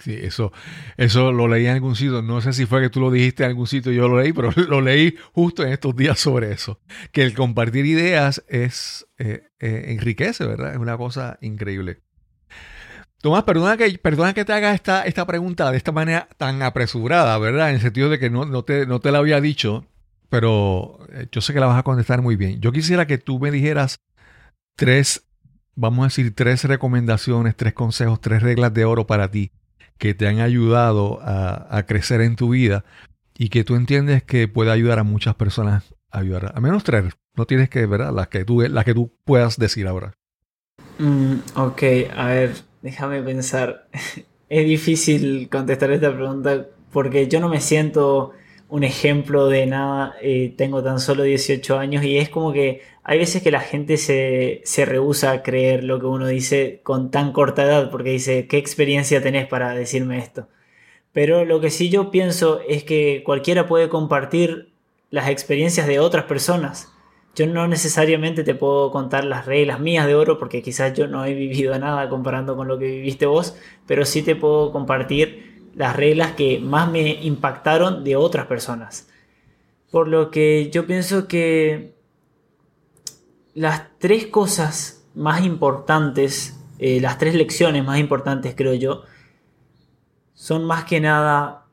[0.00, 0.52] Sí, eso,
[0.96, 2.22] eso lo leí en algún sitio.
[2.22, 4.50] No sé si fue que tú lo dijiste en algún sitio, yo lo leí, pero
[4.68, 6.80] lo leí justo en estos días sobre eso.
[7.12, 10.72] Que el compartir ideas es eh, eh, enriquece, ¿verdad?
[10.72, 12.00] Es una cosa increíble.
[13.20, 17.38] Tomás, perdona que, perdona que te haga esta, esta pregunta de esta manera tan apresurada,
[17.38, 17.68] ¿verdad?
[17.68, 19.86] En el sentido de que no, no, te, no te la había dicho,
[20.28, 22.60] pero eh, yo sé que la vas a contestar muy bien.
[22.60, 24.00] Yo quisiera que tú me dijeras
[24.74, 25.28] tres,
[25.76, 29.52] vamos a decir, tres recomendaciones, tres consejos, tres reglas de oro para ti
[30.02, 32.84] que te han ayudado a, crecer en tu vida
[33.38, 36.50] y que tú entiendes que puede ayudar a muchas personas a ayudar.
[36.56, 37.04] A menos tres.
[37.36, 38.12] No tienes que, ¿verdad?
[38.12, 40.14] Las que tú, las que tú puedas decir ahora.
[40.98, 41.82] Mm, ok,
[42.16, 42.50] a ver,
[42.82, 43.86] déjame pensar.
[44.48, 48.32] es difícil contestar esta pregunta porque yo no me siento
[48.68, 50.14] un ejemplo de nada.
[50.20, 53.96] Eh, tengo tan solo 18 años y es como que hay veces que la gente
[53.96, 58.46] se, se rehúsa a creer lo que uno dice con tan corta edad, porque dice,
[58.46, 60.48] ¿qué experiencia tenés para decirme esto?
[61.12, 64.72] Pero lo que sí yo pienso es que cualquiera puede compartir
[65.10, 66.92] las experiencias de otras personas.
[67.34, 71.24] Yo no necesariamente te puedo contar las reglas mías de oro porque quizás yo no
[71.24, 75.96] he vivido nada comparando con lo que viviste vos, pero sí te puedo compartir las
[75.96, 79.08] reglas que más me impactaron de otras personas.
[79.90, 81.94] Por lo que yo pienso que
[83.54, 89.02] las tres cosas más importantes, eh, las tres lecciones más importantes creo yo,
[90.34, 91.66] son más que nada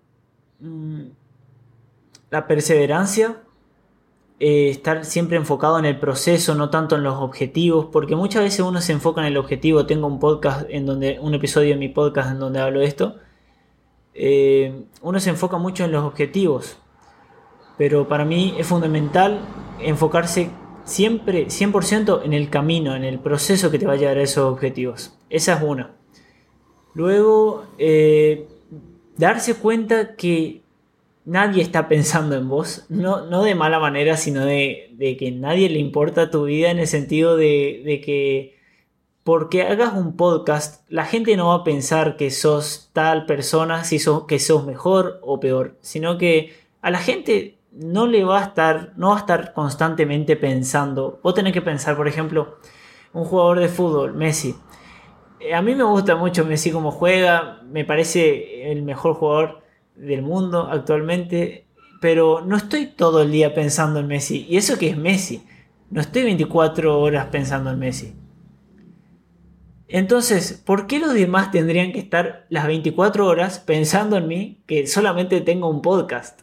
[0.59, 1.03] mm,
[2.29, 3.41] la perseverancia,
[4.39, 8.61] eh, estar siempre enfocado en el proceso, no tanto en los objetivos, porque muchas veces
[8.61, 9.85] uno se enfoca en el objetivo.
[9.85, 13.17] Tengo un podcast en donde, un episodio de mi podcast en donde hablo de esto.
[14.13, 16.77] Eh, uno se enfoca mucho en los objetivos,
[17.77, 19.39] pero para mí es fundamental
[19.79, 20.51] enfocarse
[20.89, 24.51] siempre 100% en el camino, en el proceso que te va a llevar a esos
[24.51, 25.13] objetivos.
[25.29, 25.95] Esa es una.
[26.93, 28.47] Luego, eh,
[29.15, 30.63] darse cuenta que
[31.25, 35.79] nadie está pensando en vos, no, no de mala manera, sino de, que nadie le
[35.79, 38.57] importa tu vida en el sentido de, de que
[39.23, 43.99] porque hagas un podcast, la gente no va a pensar que sos tal persona, si
[43.99, 48.45] sos, que sos mejor o peor, sino que a la gente no le va a
[48.45, 51.19] estar, no va a estar constantemente pensando.
[51.23, 52.57] Vos tenés que pensar, por ejemplo,
[53.13, 54.55] un jugador de fútbol, Messi.
[55.39, 59.61] Eh, a mí me gusta mucho Messi como juega, me parece el mejor jugador
[59.95, 61.67] del mundo actualmente,
[62.01, 64.45] pero no estoy todo el día pensando en Messi.
[64.49, 65.43] Y eso que es Messi,
[65.89, 68.15] no estoy 24 horas pensando en Messi.
[69.87, 74.85] Entonces, ¿por qué los demás tendrían que estar las 24 horas pensando en mí que
[74.85, 76.41] solamente tengo un podcast?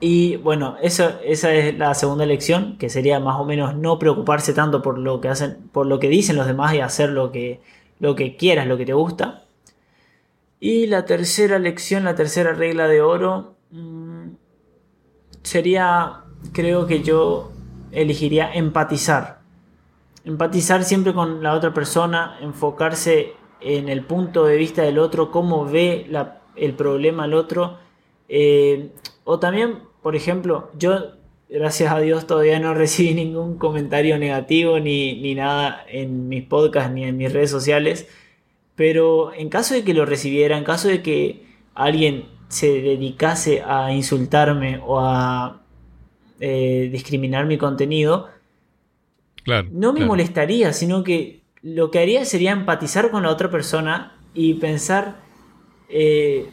[0.00, 1.44] Y bueno, esa, es
[1.78, 5.58] la segunda lección, que sería más o menos no preocuparse tanto por lo que hacen,
[5.72, 7.60] por lo que dicen los demás y hacer lo que,
[7.98, 9.44] lo que quieras, lo que te gusta.
[10.58, 14.28] Y la tercera lección, la tercera regla de oro, mm,
[15.42, 17.50] sería, creo que yo
[17.92, 19.40] elegiría empatizar.
[20.24, 25.66] Empatizar siempre con la otra persona, enfocarse en el punto de vista del otro, cómo
[25.66, 26.10] ve
[26.56, 27.78] el problema el otro.
[28.28, 28.92] Eh,
[29.24, 31.12] o también, por ejemplo, yo,
[31.48, 36.92] gracias a Dios, todavía no recibí ningún comentario negativo ni, ni nada en mis podcasts
[36.92, 38.08] ni en mis redes sociales.
[38.76, 41.44] Pero en caso de que lo recibiera, en caso de que
[41.74, 45.62] alguien se dedicase a insultarme o a
[46.40, 48.28] eh, discriminar mi contenido,
[49.70, 54.54] no me molestaría, sino que lo que haría sería empatizar con la otra persona y
[54.54, 55.20] pensar,
[55.88, 56.48] eh,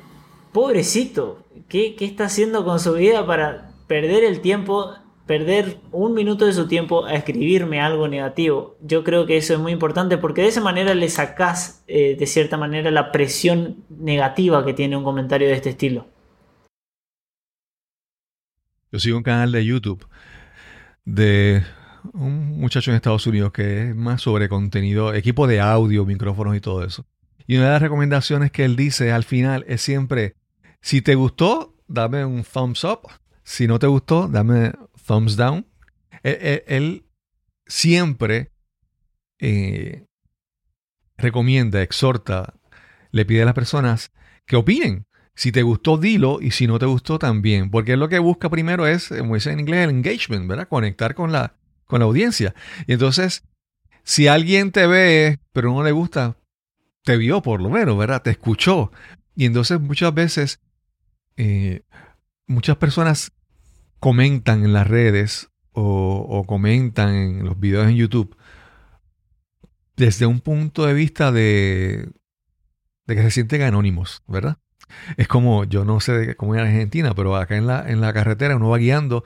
[0.52, 4.94] pobrecito, ¿qué, ¿qué, está haciendo con su vida para perder el tiempo,
[5.26, 8.78] perder un minuto de su tiempo a escribirme algo negativo?
[8.82, 12.26] Yo creo que eso es muy importante porque de esa manera le sacás eh, de
[12.26, 16.08] cierta manera la presión negativa que tiene un comentario de este estilo.
[18.92, 20.08] Yo sigo un canal de YouTube
[21.04, 21.64] de
[22.14, 26.62] un muchacho en Estados Unidos que es más sobre contenido, equipo de audio, micrófonos y
[26.62, 27.06] todo eso.
[27.46, 30.36] Y una de las recomendaciones que él dice al final es siempre,
[30.82, 33.02] si te gustó, dame un thumbs up.
[33.44, 34.74] Si no te gustó, dame
[35.06, 35.66] thumbs down.
[36.24, 37.06] Él,
[37.66, 38.52] siempre
[39.40, 40.06] eh,
[41.18, 42.54] recomienda, exhorta,
[43.12, 44.12] le pide a las personas
[44.46, 45.06] que opinen.
[45.36, 47.70] Si te gustó, dilo, y si no te gustó, también.
[47.70, 50.68] Porque lo que busca primero es, como dice en inglés, el engagement, ¿verdad?
[50.68, 51.56] Conectar con la,
[51.86, 52.56] con la audiencia.
[52.88, 53.44] Y entonces,
[54.04, 56.38] si alguien te ve, pero no le gusta,
[57.04, 58.24] te vio por lo menos, ¿verdad?
[58.24, 58.92] Te escuchó.
[59.36, 60.60] Y entonces muchas veces,
[61.38, 61.84] eh,
[62.48, 63.32] muchas personas
[64.00, 68.36] comentan en las redes o, comentan en los videos en YouTube
[69.96, 72.10] desde un punto de vista de,
[73.06, 74.58] de que se sienten anónimos, ¿verdad?
[75.18, 78.56] Es como, yo no sé cómo en Argentina, pero acá en la, en la carretera
[78.56, 79.24] uno va guiando,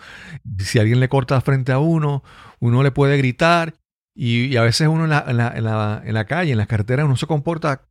[0.60, 2.24] si alguien le corta frente a uno,
[2.60, 3.76] uno le puede gritar
[4.14, 7.16] y, a veces uno en, la, en, la, en la, calle, en las carreteras, uno
[7.16, 7.84] se comporta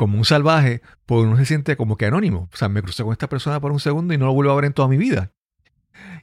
[0.00, 2.48] como un salvaje porque uno se siente como que anónimo.
[2.50, 4.54] O sea, me crucé con esta persona por un segundo y no lo vuelvo a
[4.54, 5.30] ver en toda mi vida.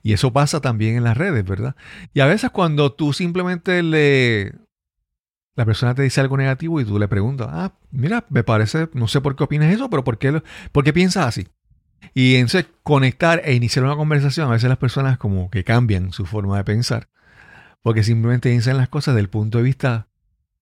[0.02, 1.76] Y eso pasa también en las redes, ¿verdad?
[2.12, 4.56] Y a veces cuando tú simplemente le...
[5.56, 9.08] La persona te dice algo negativo y tú le preguntas, ah, mira, me parece, no
[9.08, 11.48] sé por qué opinas eso, pero ¿por qué, por qué piensas así?
[12.16, 16.26] Y entonces conectar e iniciar una conversación, a veces las personas como que cambian su
[16.26, 17.10] forma de pensar
[17.82, 20.10] porque simplemente dicen las cosas del punto de vista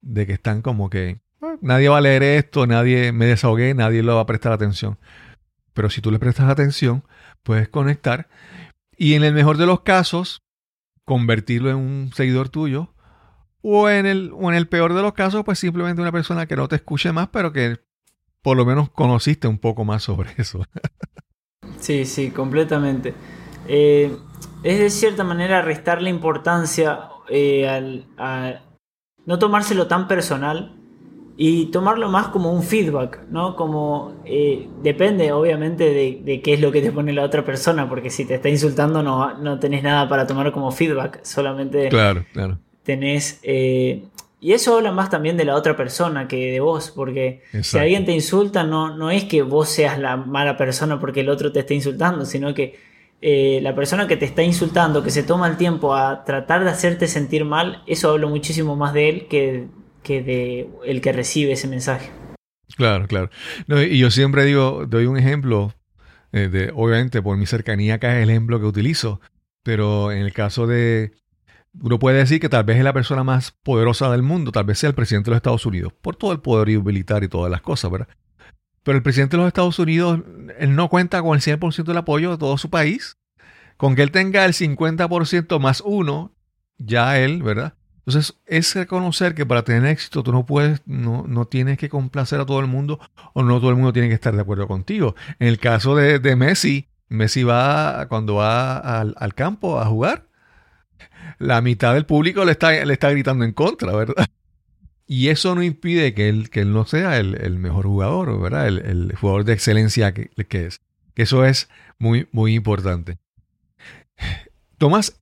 [0.01, 1.21] de que están como que
[1.61, 4.97] nadie va a leer esto, nadie me desahogué, nadie lo va a prestar atención.
[5.73, 7.03] Pero si tú le prestas atención,
[7.43, 8.29] puedes conectar
[8.97, 10.41] y en el mejor de los casos,
[11.03, 12.93] convertirlo en un seguidor tuyo.
[13.67, 16.55] O en, el, o en el peor de los casos, pues simplemente una persona que
[16.55, 17.79] no te escuche más, pero que
[18.43, 20.63] por lo menos conociste un poco más sobre eso.
[21.79, 23.15] sí, sí, completamente.
[23.67, 24.15] Eh,
[24.61, 28.61] es de cierta manera restarle importancia eh, al, a
[29.25, 30.79] no tomárselo tan personal
[31.37, 33.55] y tomarlo más como un feedback, ¿no?
[33.55, 38.09] Como eh, depende obviamente de, qué es lo que te pone la otra persona, porque
[38.09, 42.57] si te está insultando no, no tenés nada para tomar como feedback, solamente claro, claro.
[42.83, 43.39] tenés...
[43.43, 44.05] Eh,
[44.41, 48.05] y eso habla más también de la otra persona que de vos, porque si alguien
[48.05, 51.61] te insulta no, no es que vos seas la mala persona porque el otro te
[51.61, 52.77] está insultando, sino que
[53.21, 56.69] eh, la persona que te está insultando, que se toma el tiempo a tratar de
[56.69, 59.67] hacerte sentir mal, eso habla muchísimo más de él que,
[60.05, 62.09] que de el que recibe ese mensaje.
[62.77, 63.29] Claro, claro.
[63.67, 65.73] y yo siempre digo, doy un ejemplo,
[66.31, 69.19] eh, de, obviamente por mi cercanía acá es el ejemplo que utilizo,
[69.63, 71.11] pero en el caso de,
[71.81, 74.79] uno puede decir que tal vez es la persona más poderosa del mundo, tal vez
[74.79, 77.61] sea el presidente de los Estados Unidos, por todo el poder militar y todas las
[77.61, 78.07] cosas, ¿verdad?
[78.83, 80.21] Pero el presidente de los Estados Unidos,
[80.59, 83.17] él no cuenta con el 100% del apoyo de todo su país.
[83.77, 86.35] Con que él tenga el 50% más uno,
[86.77, 87.73] ya él, ¿verdad?
[88.05, 92.39] Entonces, es reconocer que para tener éxito tú no puedes, no, no tienes que complacer
[92.39, 92.99] a todo el mundo
[93.33, 95.15] o no todo el mundo tiene que estar de acuerdo contigo.
[95.39, 100.27] En el caso de, Messi, Messi va, cuando va al, al, campo a jugar,
[101.39, 104.27] la mitad del público le está, le está gritando en contra, ¿verdad?
[105.07, 108.67] Y eso no impide que él, que él no sea el, mejor jugador, ¿verdad?
[108.67, 110.81] El, jugador de excelencia que, es.
[111.13, 113.19] Que eso es muy, muy importante.
[114.77, 115.21] Tomás,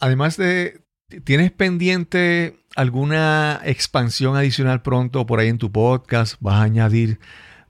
[0.00, 0.81] además de,
[1.24, 6.36] ¿tienes pendiente alguna expansión adicional pronto por ahí en tu podcast?
[6.40, 7.18] ¿Vas a añadir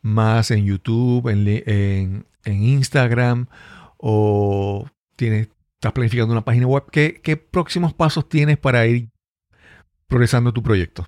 [0.01, 3.47] más en YouTube, en, Instagram?
[3.99, 4.87] ¿O
[5.17, 6.85] tienes, estás planificando una página web.
[6.91, 9.09] ¿Qué, qué próximos pasos tienes para ir
[10.07, 11.07] progresando tu proyecto?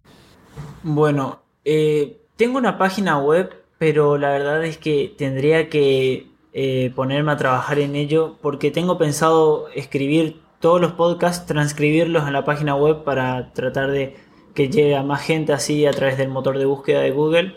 [0.83, 7.33] Bueno, eh, tengo una página web, pero la verdad es que tendría que eh, ponerme
[7.33, 12.75] a trabajar en ello porque tengo pensado escribir todos los podcasts, transcribirlos en la página
[12.75, 14.17] web para tratar de
[14.55, 17.57] que llegue a más gente así a través del motor de búsqueda de Google.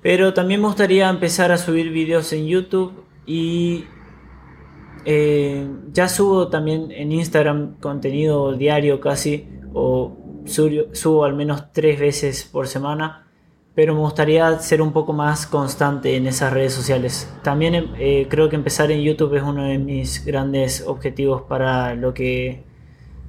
[0.00, 3.84] Pero también me gustaría empezar a subir videos en YouTube y
[5.04, 12.42] eh, ya subo también en Instagram contenido diario casi o subo, al menos tres veces
[12.42, 13.28] por semana.
[13.74, 17.32] Pero me gustaría ser un poco más constante en esas redes sociales.
[17.42, 22.12] También eh, creo que empezar en YouTube es uno de mis grandes objetivos para lo
[22.12, 22.64] que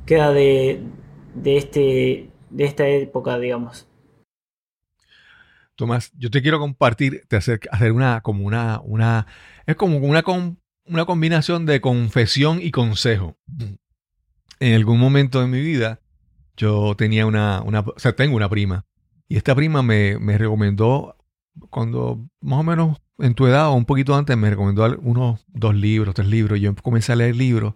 [0.05, 0.83] queda de,
[1.33, 3.87] de, este, de esta época, digamos.
[5.75, 9.25] Tomás, yo te quiero compartir, te hacer, hacer una, como una, una,
[9.65, 10.23] es como una,
[10.85, 13.37] una combinación de confesión y consejo.
[14.59, 15.99] En algún momento de mi vida,
[16.55, 18.85] yo tenía una, una o sea, tengo una prima,
[19.27, 21.17] y esta prima me, me recomendó,
[21.69, 25.75] cuando más o menos en tu edad o un poquito antes, me recomendó unos dos
[25.75, 27.75] libros, tres libros, yo comencé a leer libros,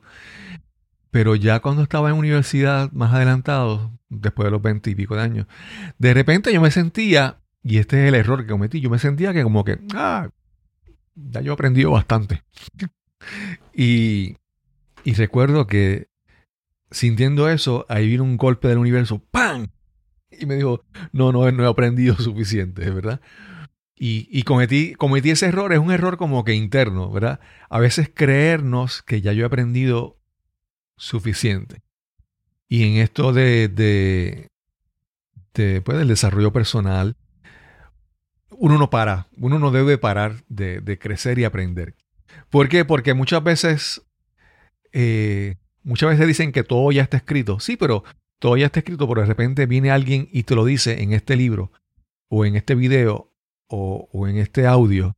[1.12, 5.22] pero ya cuando estaba en universidad más adelantado, después de los veinte y pico de
[5.22, 5.48] años,
[5.98, 8.80] de repente yo me sentía y este es el error que cometí.
[8.80, 10.30] Yo me sentía que como que, ah,
[11.16, 12.44] ya yo he aprendido bastante.
[13.74, 14.38] y,
[15.04, 16.08] y recuerdo que
[16.92, 19.68] sintiendo eso, ahí vino un golpe del universo, ¡pam!
[20.40, 23.22] Y me dijo, no, no, no he aprendido suficiente, ¿verdad?
[24.00, 27.40] Y, cometí, cometí ese error, es un error como que interno, ¿verdad?
[27.68, 30.20] A veces creernos que ya yo he aprendido
[30.98, 31.82] suficiente.
[32.68, 34.50] Y en esto de, de,
[35.56, 37.16] de pues, del desarrollo personal,
[38.52, 41.96] uno no para, uno no debe parar de, crecer y aprender.
[42.52, 42.86] ¿Por qué?
[42.86, 44.04] Porque muchas veces,
[44.92, 47.60] eh, muchas veces dicen que todo ya está escrito.
[47.60, 48.04] Sí, pero
[48.40, 51.36] todo ya está escrito, pero de repente viene alguien y te lo dice en este
[51.36, 51.72] libro,
[52.30, 53.34] o en este video,
[53.68, 55.18] o, en este audio,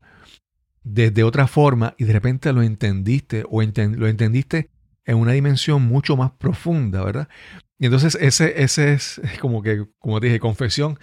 [0.83, 4.69] desde otra forma, y de repente lo entendiste, o lo entendiste
[5.05, 7.29] en una dimensión mucho más profunda, ¿verdad?
[7.77, 10.99] Y entonces ese, ese es como que, como te dije, confesión,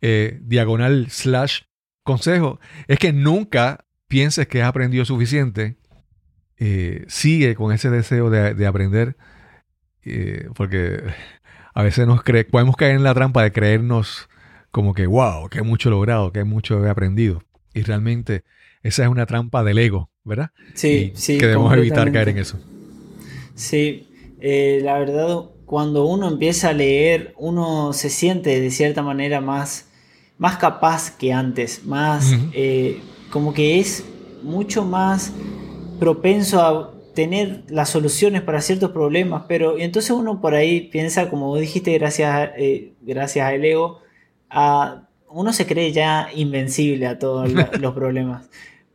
[0.00, 1.62] eh, diagonal slash
[2.04, 5.76] consejo es que nunca pienses que has aprendido suficiente.
[6.56, 9.16] Eh, sigue con ese deseo de, aprender,
[10.04, 11.02] eh, porque
[11.78, 14.28] a veces nos cree, podemos caer en la trampa de creernos
[14.72, 17.44] como que, wow, que he mucho logrado, que mucho he aprendido.
[17.72, 18.42] Y realmente
[18.82, 20.50] esa es una trampa del ego, ¿verdad?
[20.74, 21.38] Sí, sí.
[21.38, 22.58] Que debemos evitar caer en eso.
[23.54, 24.08] Sí,
[24.40, 29.86] eh, la verdad, cuando uno empieza a leer, uno se siente de cierta manera más
[30.36, 33.00] más capaz que antes, más eh,
[33.30, 34.04] como que es
[34.42, 35.32] mucho más
[36.00, 41.56] propenso a tener las soluciones para ciertos problemas, pero entonces uno por ahí piensa, como
[41.56, 44.02] dijiste, gracias, eh, gracias al ego,
[44.50, 47.50] a, uno se cree ya invencible a todos
[47.80, 48.48] los problemas,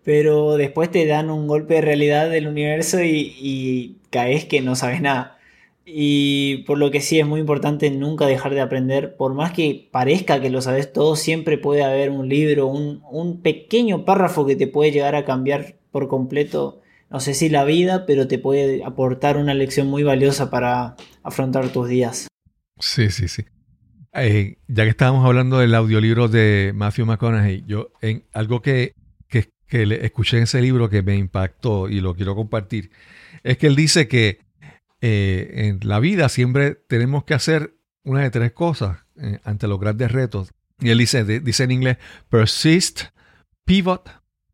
[0.04, 4.78] pero después te dan un golpe de realidad del universo y, y caes que no
[4.78, 5.38] sabes nada.
[5.86, 9.90] Y por lo que sí es muy importante nunca dejar de aprender, por más que
[9.92, 14.68] parezca que lo sabes todo, siempre puede haber un libro, un, pequeño párrafo que te
[14.68, 16.83] puede llegar a cambiar por completo,
[17.14, 21.70] no sé si la vida, pero te puede aportar una lección muy valiosa para afrontar
[21.70, 22.28] tus días.
[22.80, 23.46] Sí, sí, sí.
[24.14, 28.96] Eh, ya que estábamos hablando del audiolibro de Matthew McConaughey, yo en algo que,
[29.28, 32.90] que, que escuché en ese libro que me impactó y lo quiero compartir,
[33.44, 34.40] es que él dice que
[35.02, 39.80] eh, en la vida siempre tenemos que hacer una de tres cosas eh, ante los
[39.80, 40.52] grandes retos.
[40.80, 41.98] Y él dice, dice en inglés,
[42.30, 43.04] persist,
[43.66, 44.10] pivot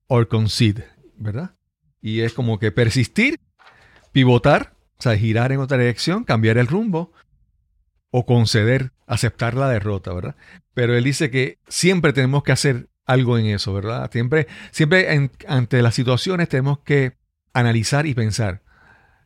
[0.07, 1.55] or concede, ¿verdad?
[2.01, 3.39] Y es como que persistir,
[4.11, 7.11] pivotar, o sea, girar en otra dirección, cambiar el rumbo,
[8.11, 10.35] o conceder, aceptar la derrota, ¿verdad?
[10.73, 14.09] Pero él dice que siempre tenemos que hacer algo en eso, ¿verdad?
[14.11, 17.17] Siempre, siempre ante las situaciones tenemos que
[17.53, 18.63] analizar y pensar,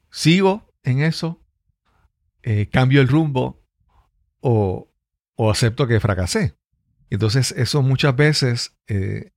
[0.09, 1.41] ¿sigo en eso,
[2.43, 3.61] eh, cambio el rumbo
[4.41, 4.89] o,
[5.49, 6.55] acepto que fracasé.
[7.09, 9.31] Entonces eso muchas veces, eh,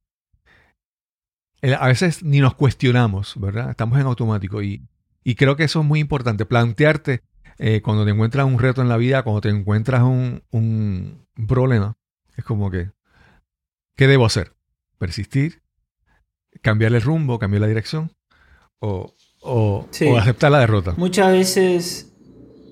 [1.74, 3.70] a veces ni nos cuestionamos, ¿verdad?
[3.70, 4.82] Estamos en automático y,
[5.36, 7.22] creo que eso es muy importante, plantearte
[7.58, 11.96] eh, cuando te encuentras un reto en la vida, cuando te encuentras un, un problema,
[12.36, 12.90] es como que,
[13.96, 14.54] ¿qué debo hacer?
[14.98, 15.62] ¿Persistir?
[16.62, 17.38] ¿Cambiar el rumbo?
[17.38, 18.12] ¿Cambiar la dirección?
[18.78, 19.14] ¿O,
[19.46, 19.86] o,
[20.18, 20.94] aceptar la derrota.
[20.96, 22.12] Muchas veces,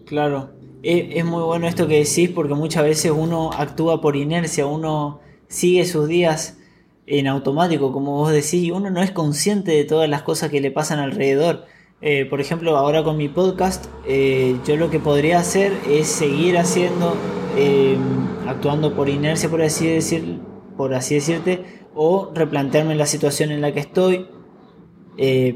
[0.06, 0.50] claro,
[0.82, 5.86] es, muy bueno esto que decís porque muchas veces uno actúa por inercia, uno sigue
[5.86, 6.58] sus días
[7.06, 10.70] en automático, como vos decís, uno no es consciente de todas las cosas que le
[10.70, 11.66] pasan alrededor.
[12.00, 16.58] Eh, por ejemplo, ahora con mi podcast, eh, yo lo que podría hacer es seguir
[16.58, 17.16] haciendo,
[17.56, 17.96] eh,
[18.46, 20.38] actuando por inercia, por así decir,
[20.76, 24.26] por así decirte, o replantearme la situación en la que estoy,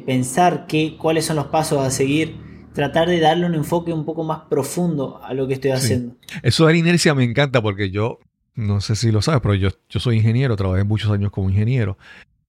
[0.06, 2.36] pensar qué, cuáles son los pasos a seguir,
[2.72, 6.14] tratar de darle un enfoque un poco más profundo a lo que estoy haciendo.
[6.44, 8.20] Eso de la inercia me encanta porque yo,
[8.58, 11.96] no sé si lo sabes, pero yo, yo soy ingeniero, trabajé muchos años como ingeniero.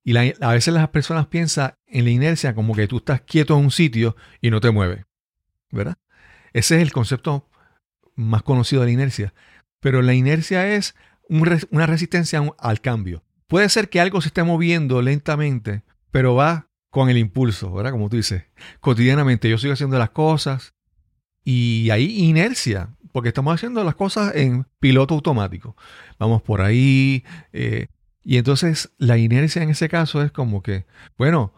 [0.03, 3.65] Y a veces las personas piensan en la inercia como que tú estás quieto en
[3.65, 5.05] un sitio y no te mueves.
[5.69, 5.97] ¿Verdad?
[6.51, 7.47] Ese es el concepto
[8.15, 9.35] más conocido de la inercia.
[9.81, 10.95] Pero la inercia es
[11.27, 13.23] una resistencia al cambio.
[13.45, 17.91] Puede ser que algo se esté moviendo lentamente, pero va con el impulso, ¿verdad?
[17.91, 18.45] Como tú dices,
[18.79, 20.73] cotidianamente yo sigo haciendo las cosas
[21.43, 25.75] y hay inercia, porque estamos haciendo las cosas en piloto automático.
[26.17, 27.87] Vamos por ahí, eh,
[28.23, 30.85] y entonces la inercia en ese caso es como que,
[31.17, 31.53] bueno,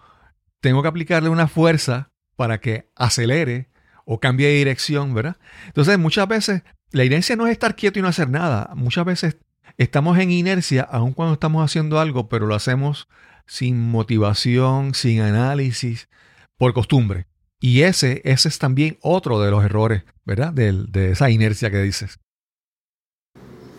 [0.60, 3.70] tengo que aplicarle una fuerza para que acelere
[4.06, 5.38] o cambie de dirección, ¿verdad?
[5.68, 8.72] Entonces muchas veces la inercia no es estar quieto y no hacer nada.
[8.76, 9.38] Muchas veces
[9.78, 13.08] estamos en inercia aun cuando estamos haciendo algo, pero lo hacemos
[13.48, 16.10] sin motivación, sin análisis,
[16.58, 17.28] por costumbre.
[17.62, 20.52] Y ese, ese es también otro de los errores, ¿verdad?
[20.52, 22.20] De, de esa inercia que dices.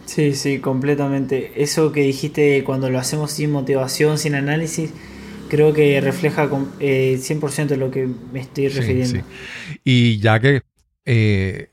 [0.07, 1.53] Sí, sí, completamente.
[1.63, 4.93] Eso que dijiste cuando lo hacemos sin motivación, sin análisis,
[5.49, 9.25] creo que refleja eh, 100% lo que me estoy refiriendo.
[9.83, 10.63] Y ya que,
[11.05, 11.73] eh,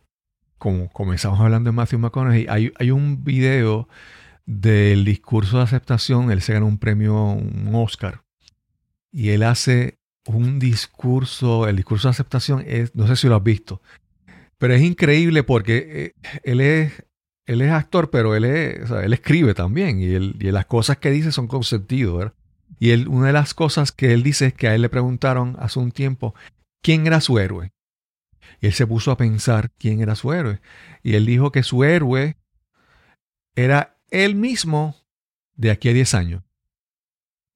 [0.57, 3.87] como comenzamos hablando de Matthew McConaughey, hay, hay un video
[4.47, 8.23] del discurso de aceptación, él se ganó un premio, un Oscar,
[9.11, 13.43] y él hace un discurso, el discurso de aceptación, es, no sé si lo has
[13.43, 13.81] visto,
[14.57, 17.03] pero es increíble porque eh, él es
[17.49, 20.19] él es actor, pero él, es, él escribe también y,
[20.51, 22.31] las cosas que dice son con sentido.
[22.77, 25.79] Y una de las cosas que él dice es que a él le preguntaron hace
[25.79, 26.35] un tiempo
[26.83, 27.71] quién era su héroe.
[28.61, 30.61] Y él se puso a pensar quién era su héroe.
[31.01, 32.37] Y él dijo que su héroe
[33.55, 34.95] era él mismo
[35.55, 36.43] de aquí a 10 años.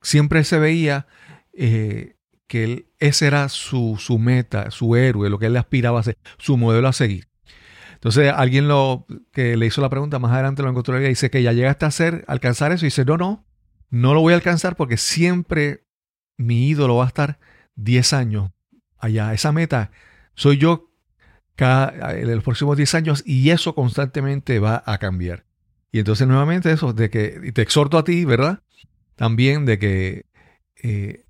[0.02, 1.06] Siempre se veía
[1.54, 2.13] eh,
[2.54, 6.20] que él, ese era su, su meta, su héroe, lo que él aspiraba a ser,
[6.38, 7.28] su modelo a seguir.
[7.96, 11.42] Entonces, alguien lo que le hizo la pregunta más adelante lo encontró y dice que
[11.42, 12.86] ya llegaste a hacer, alcanzar eso.
[12.86, 13.44] Y dice, no, no,
[13.90, 15.88] no lo voy a alcanzar porque siempre
[16.38, 17.40] mi ídolo va a estar
[17.74, 18.52] 10 años
[19.00, 19.34] allá.
[19.34, 19.90] Esa meta
[20.36, 20.92] soy yo
[21.56, 25.48] cada, en los próximos 10 años y eso constantemente va a cambiar.
[25.92, 28.62] Y entonces nuevamente eso, de que te exhorto a ti, ¿verdad?
[29.16, 30.26] También de que,
[30.84, 31.23] eh,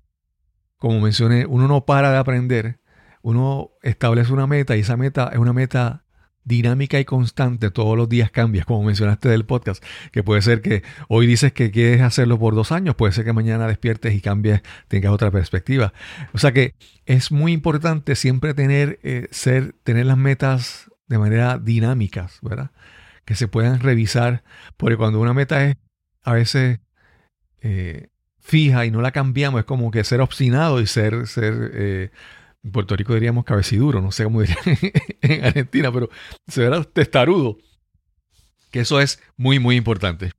[0.84, 2.78] como mencioné, uno no para de aprender,
[3.22, 6.04] uno establece una meta y esa meta es una meta
[6.44, 9.82] dinámica y constante, todos los días cambias, como mencionaste del podcast,
[10.12, 13.32] que puede ser que hoy dices que quieres hacerlo por dos años, puede ser que
[13.32, 15.94] mañana despiertes y cambies, tengas otra perspectiva.
[16.34, 16.74] O sea que
[17.06, 22.72] es muy importante siempre tener, eh, ser, tener las metas de manera dinámicas, ¿verdad?
[23.24, 24.44] Que se puedan revisar,
[24.76, 25.76] porque cuando una meta es
[26.24, 26.80] a veces
[27.62, 28.08] eh,
[28.44, 32.10] fija y no la cambiamos, es como que ser obstinado y ser, ser eh,
[32.62, 34.58] en Puerto Rico diríamos cabeciduro, no sé cómo dirían
[35.22, 36.10] en Argentina, pero
[36.46, 37.56] se verá testarudo.
[38.70, 40.32] Que eso es muy, muy importante.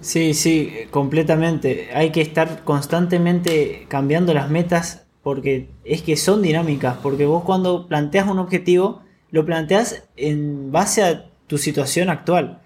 [0.00, 1.90] Sí, sí, completamente.
[1.94, 7.86] Hay que estar constantemente cambiando las metas porque es que son dinámicas, porque vos cuando
[7.86, 12.62] planteas un objetivo, lo planteas en base a tu situación actual.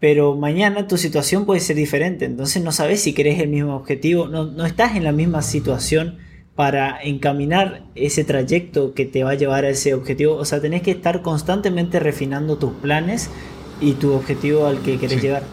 [0.00, 4.28] Pero mañana tu situación puede ser diferente, entonces no sabes si querés el mismo objetivo,
[4.28, 6.18] no, no estás en la misma situación
[6.58, 10.34] para encaminar ese trayecto que te va a llevar a ese objetivo.
[10.34, 13.30] O sea, tenés que estar constantemente refinando tus planes
[13.80, 15.44] y tu objetivo al que querés llegar.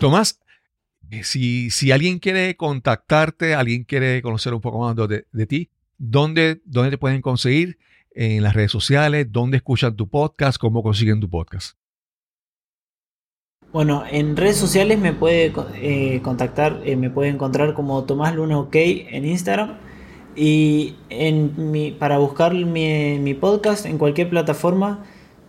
[0.00, 0.40] Tomás,
[1.10, 6.62] eh, si, si, alguien quiere contactarte, alguien quiere conocer un poco más de, ti, ¿dónde,
[6.64, 7.78] ¿dónde, te pueden conseguir?
[8.16, 10.56] En las redes sociales, ¿dónde escuchan tu podcast?
[10.56, 11.76] ¿Cómo consiguen tu podcast?
[13.74, 18.56] Bueno, en redes sociales me puede eh, contactar, eh, me puede encontrar como Tomás Luna
[18.56, 19.78] OK en Instagram
[20.36, 25.02] y en mi, para buscar mi, mi, podcast en cualquier plataforma,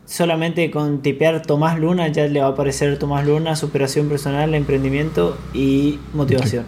[0.05, 5.37] solamente con tipear Tomás Luna ya le va a aparecer Tomás Luna, superación personal, emprendimiento
[5.53, 6.65] y motivación.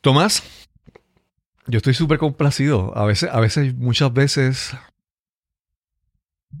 [0.00, 0.42] Tomás,
[1.68, 2.92] yo estoy súper complacido.
[2.98, 4.72] A veces, a veces, muchas veces,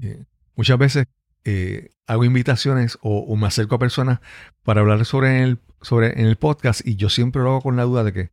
[0.00, 0.22] eh,
[0.54, 1.06] muchas veces
[1.44, 4.20] eh, hago invitaciones o, me acerco a personas
[4.62, 7.84] para hablar sobre el, sobre en el podcast y yo siempre lo hago con la
[7.84, 8.30] duda de que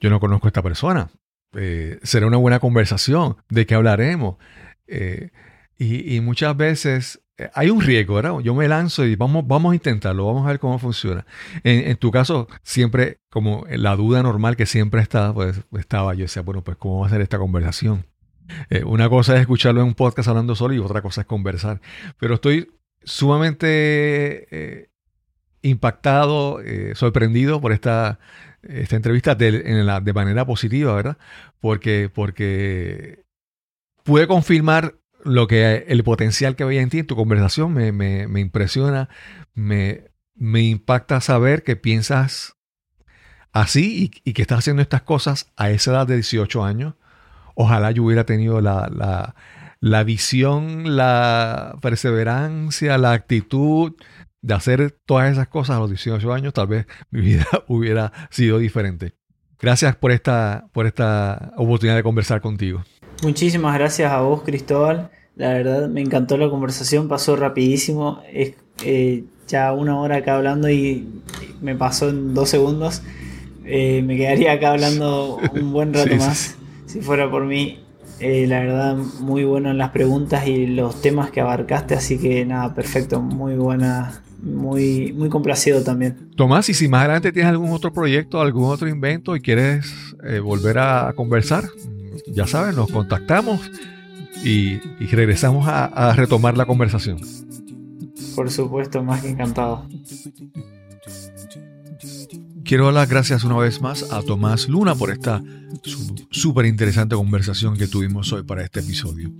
[0.00, 1.08] yo no conozco a esta persona.
[1.54, 4.36] Eh, será una buena conversación, de qué hablaremos.
[4.86, 5.30] Eh,
[5.78, 7.20] y, muchas veces
[7.54, 8.40] hay un riesgo, ¿verdad?
[8.40, 11.24] Yo me lanzo y vamos, vamos a intentarlo, vamos a ver cómo funciona.
[11.62, 16.42] En, tu caso, siempre, como la duda normal que siempre está, pues estaba, yo decía,
[16.42, 18.04] bueno, pues cómo va a ser esta conversación.
[18.70, 21.80] Eh, una cosa es escucharlo en un podcast hablando solo y otra cosa es conversar.
[22.18, 22.72] Pero estoy
[23.02, 24.90] sumamente eh,
[25.62, 26.60] impactado,
[26.94, 28.18] sorprendido por esta,
[28.62, 31.18] esta entrevista de, manera positiva, ¿verdad?
[31.60, 33.24] Porque, porque
[34.04, 34.94] pude confirmar
[35.24, 39.08] lo que el potencial que veía en ti, en tu conversación, me, impresiona,
[39.54, 42.56] me, me, impacta saber que piensas
[43.52, 46.94] así y, que estás haciendo estas cosas a esa edad de 18 años.
[47.60, 49.34] Ojalá yo hubiera tenido la,
[49.80, 53.94] la visión, la perseverancia, la actitud
[54.42, 58.58] de hacer todas esas cosas a los 18 años, tal vez mi vida hubiera sido
[58.58, 59.14] diferente.
[59.60, 62.84] Gracias por esta, por esta oportunidad de conversar contigo.
[63.24, 65.10] Muchísimas gracias a vos, Cristóbal.
[65.34, 68.22] La verdad me encantó la conversación, pasó rapidísimo.
[68.32, 68.54] Es
[68.84, 71.08] eh, ya una hora acá hablando y
[71.60, 73.02] me pasó en dos segundos.
[73.64, 76.56] Eh, me quedaría acá hablando un buen rato más
[76.88, 77.78] si fuera por mí.
[78.20, 82.44] Eh, la verdad, muy bueno en las preguntas y los temas que abarcaste, así que
[82.44, 86.30] nada, perfecto, muy buena, muy, muy complacido también.
[86.34, 90.78] Tomás, y si más adelante tienes algún otro proyecto, algún otro invento y quieres volver
[90.78, 91.64] a conversar,
[92.26, 93.70] ya sabes, nos contactamos
[94.44, 97.18] y, regresamos a, retomar la conversación.
[98.34, 99.86] Por supuesto, más que encantado.
[102.68, 105.42] Quiero dar las gracias una vez más a Tomás Luna por esta
[106.30, 109.32] súper interesante conversación que tuvimos hoy para este episodio.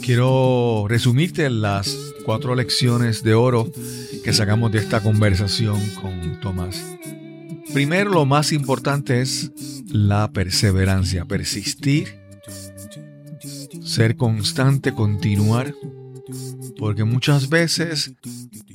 [0.00, 1.92] Quiero resumirte las
[2.24, 3.68] cuatro lecciones de oro
[4.22, 6.80] que sacamos de esta conversación con Tomás.
[7.72, 9.50] Primero, lo más importante es
[9.88, 12.20] la perseverancia, persistir,
[13.82, 15.74] ser constante, continuar,
[16.82, 18.12] porque muchas veces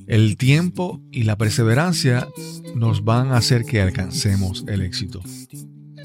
[0.08, 2.26] el tiempo y la perseverancia
[2.74, 5.22] nos van a hacer que alcancemos el éxito.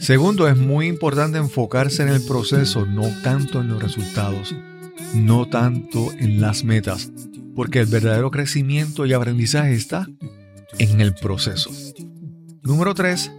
[0.01, 4.53] Segundo, es muy importante enfocarse en el proceso, no tanto en los resultados,
[5.15, 7.13] no tanto en las metas,
[7.55, 10.09] porque el verdadero crecimiento y aprendizaje está
[10.81, 11.71] en el proceso.
[12.65, 13.31] Número 3.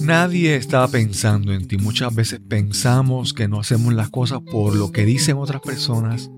[0.00, 1.76] Nadie está pensando en ti.
[1.76, 6.30] Muchas veces pensamos que no hacemos las cosas por lo que dicen otras personas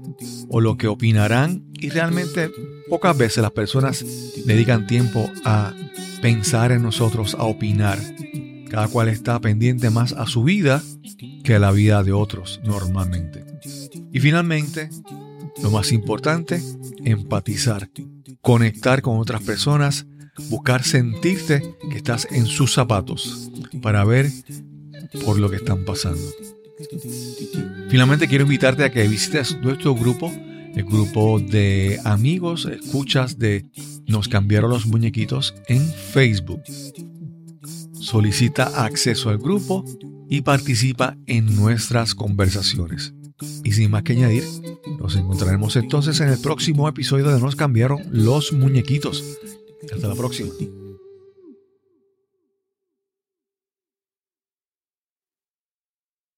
[0.49, 2.51] o lo que opinarán y realmente
[2.89, 4.05] pocas veces las personas
[4.47, 5.75] dedican tiempo a
[6.23, 7.99] pensar en nosotros, a opinar.
[8.71, 10.83] Cada cual está pendiente más a su vida
[11.45, 13.45] que a la vida de otros normalmente.
[14.13, 14.89] Y finalmente,
[15.63, 16.63] lo más importante,
[17.05, 17.91] empatizar,
[18.41, 20.07] conectar con otras personas
[20.49, 23.51] buscar sentirte que estás en sus zapatos
[23.82, 24.30] para ver
[25.24, 26.22] por lo que están pasando.
[27.89, 30.32] Finalmente quiero invitarte a que visites nuestro grupo,
[30.74, 33.64] el grupo de amigos, escuchas de
[34.07, 35.82] Nos cambiaron los muñequitos en
[36.12, 36.62] Facebook.
[37.93, 39.85] Solicita acceso al grupo
[40.28, 43.14] y participa en nuestras conversaciones.
[43.62, 44.45] Y sin más que añadir,
[44.99, 49.22] nos encontraremos entonces en el próximo episodio de Nos cambiaron los muñequitos.
[49.93, 50.53] Hasta la próxima.